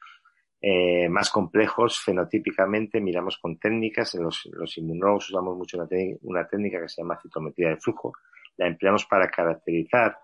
Eh, 0.63 1.09
más 1.09 1.31
complejos 1.31 2.01
fenotípicamente, 2.01 3.01
miramos 3.01 3.39
con 3.39 3.59
técnicas, 3.59 4.15
en 4.15 4.25
los, 4.25 4.47
los 4.53 4.77
inmunólogos 4.77 5.31
usamos 5.31 5.57
mucho 5.57 5.79
una, 5.79 5.89
una, 6.23 6.47
técnica 6.47 6.83
que 6.83 6.89
se 6.89 7.01
llama 7.01 7.19
citometría 7.23 7.71
de 7.71 7.79
flujo, 7.79 8.13
la 8.59 8.67
empleamos 8.67 9.07
para 9.07 9.31
caracterizar 9.31 10.19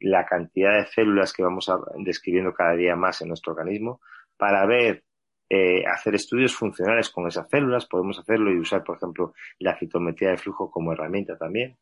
la 0.00 0.26
cantidad 0.26 0.78
de 0.78 0.86
células 0.86 1.32
que 1.32 1.42
vamos 1.42 1.68
a, 1.68 1.78
describiendo 1.98 2.54
cada 2.54 2.74
día 2.74 2.96
más 2.96 3.20
en 3.22 3.28
nuestro 3.28 3.52
organismo, 3.52 4.00
para 4.36 4.66
ver, 4.66 5.04
eh, 5.48 5.84
hacer 5.86 6.14
estudios 6.14 6.54
funcionales 6.54 7.08
con 7.08 7.28
esas 7.28 7.48
células, 7.48 7.86
podemos 7.86 8.18
hacerlo 8.18 8.52
y 8.52 8.58
usar, 8.58 8.82
por 8.82 8.96
ejemplo, 8.96 9.32
la 9.58 9.78
citometría 9.78 10.30
de 10.30 10.38
flujo 10.38 10.70
como 10.70 10.92
herramienta 10.92 11.38
también. 11.38 11.76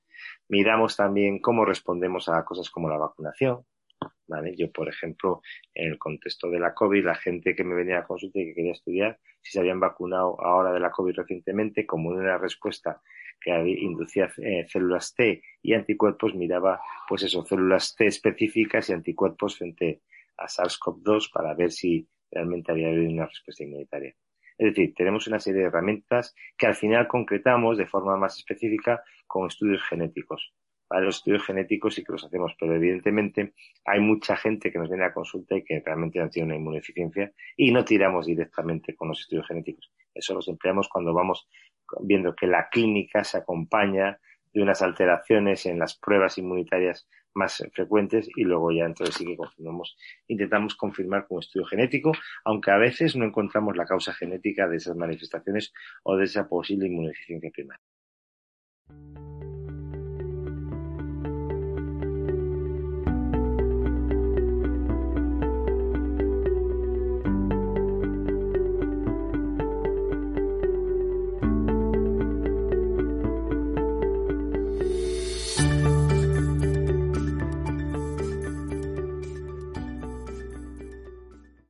Miramos 0.48 0.96
también 0.96 1.40
cómo 1.40 1.64
respondemos 1.64 2.29
a 2.29 2.44
cosas 2.44 2.70
como 2.70 2.88
la 2.88 2.98
vacunación, 2.98 3.64
¿Vale? 4.27 4.57
Yo, 4.57 4.72
por 4.72 4.88
ejemplo, 4.88 5.42
en 5.74 5.90
el 5.90 5.98
contexto 5.98 6.48
de 6.50 6.59
la 6.59 6.74
COVID, 6.74 7.05
la 7.05 7.14
gente 7.14 7.55
que 7.55 7.64
me 7.64 7.74
venía 7.74 7.98
a 7.98 8.07
consulta 8.07 8.38
y 8.38 8.46
que 8.46 8.55
quería 8.55 8.72
estudiar, 8.72 9.18
si 9.42 9.53
se 9.53 9.61
habían 9.61 9.81
vacunado 9.81 10.40
ahora 10.40 10.72
de 10.72 10.81
la 10.81 10.90
COVID 10.90 11.14
recientemente, 11.14 11.87
como 11.87 12.09
una 12.09 12.38
respuesta 12.38 13.03
que 13.45 13.53
inducía 13.69 14.33
eh, 14.39 14.67
células 14.69 15.15
T 15.15 15.43
y 15.63 15.75
anticuerpos, 15.75 16.35
miraba, 16.35 16.81
pues 17.09 17.23
eso, 17.25 17.45
células 17.45 17.95
T 17.95 18.07
específicas 18.07 18.89
y 18.89 18.95
anticuerpos 18.95 19.59
frente 19.59 20.01
a 20.39 20.47
SARS-CoV-2 20.47 21.31
para 21.33 21.55
ver 21.55 21.71
si 21.71 22.09
realmente 22.31 22.73
había 22.73 22.89
habido 22.89 23.13
una 23.13 23.27
respuesta 23.27 23.65
inmunitaria. 23.65 24.15
Es 24.57 24.69
decir, 24.69 24.95
tenemos 24.95 25.27
una 25.27 25.41
serie 25.41 25.63
de 25.63 25.67
herramientas 25.67 26.35
que 26.57 26.67
al 26.67 26.75
final 26.75 27.07
concretamos 27.07 27.77
de 27.77 27.87
forma 27.87 28.17
más 28.17 28.39
específica 28.39 29.03
con 29.27 29.49
estudios 29.49 29.83
genéticos 29.83 30.55
para 30.87 31.07
los 31.07 31.17
estudios 31.17 31.45
genéticos 31.45 31.99
y 31.99 32.05
que 32.05 32.13
los 32.13 32.25
hacemos, 32.25 32.55
pero 32.59 32.75
evidentemente 32.75 33.55
hay 33.85 34.01
mucha 34.01 34.37
gente 34.37 34.71
que 34.71 34.79
nos 34.79 34.89
viene 34.89 35.05
a 35.05 35.13
consulta 35.13 35.57
y 35.57 35.65
que 35.65 35.81
realmente 35.85 36.19
no 36.19 36.29
tiene 36.29 36.47
una 36.47 36.57
inmunodeficiencia 36.57 37.33
y 37.57 37.73
no 37.73 37.85
tiramos 37.85 38.27
directamente 38.27 38.95
con 38.95 39.09
los 39.09 39.21
estudios 39.21 39.47
genéticos. 39.47 39.91
Eso 40.15 40.35
los 40.35 40.47
empleamos 40.49 40.89
cuando 40.89 41.13
vamos 41.13 41.49
viendo 42.03 42.35
que 42.35 42.47
la 42.47 42.69
clínica 42.69 43.25
se 43.25 43.39
acompaña 43.39 44.19
de 44.53 44.63
unas 44.63 44.83
alteraciones 44.83 45.67
en 45.67 45.79
las 45.79 45.97
pruebas 45.97 46.39
inmunitarias 46.39 47.09
más 47.35 47.63
frecuentes 47.73 48.29
y 48.37 48.45
luego 48.45 48.71
ya 48.71 48.85
entonces 48.85 49.17
sí 49.17 49.27
que 49.27 49.37
confirmamos, 49.37 49.97
intentamos 50.29 50.77
confirmar 50.77 51.27
con 51.27 51.41
estudio 51.41 51.67
genético, 51.67 52.13
aunque 52.45 52.71
a 52.71 52.79
veces 52.79 53.17
no 53.17 53.25
encontramos 53.25 53.77
la 53.77 53.85
causa 53.85 54.15
genética 54.15 54.69
de 54.69 54.77
esas 54.77 54.97
manifestaciones 54.97 55.73
o 56.05 56.17
de 56.17 56.25
esa 56.25 56.49
posible 56.49 56.87
inmunodeficiencia 56.87 57.51
primaria. 57.51 57.83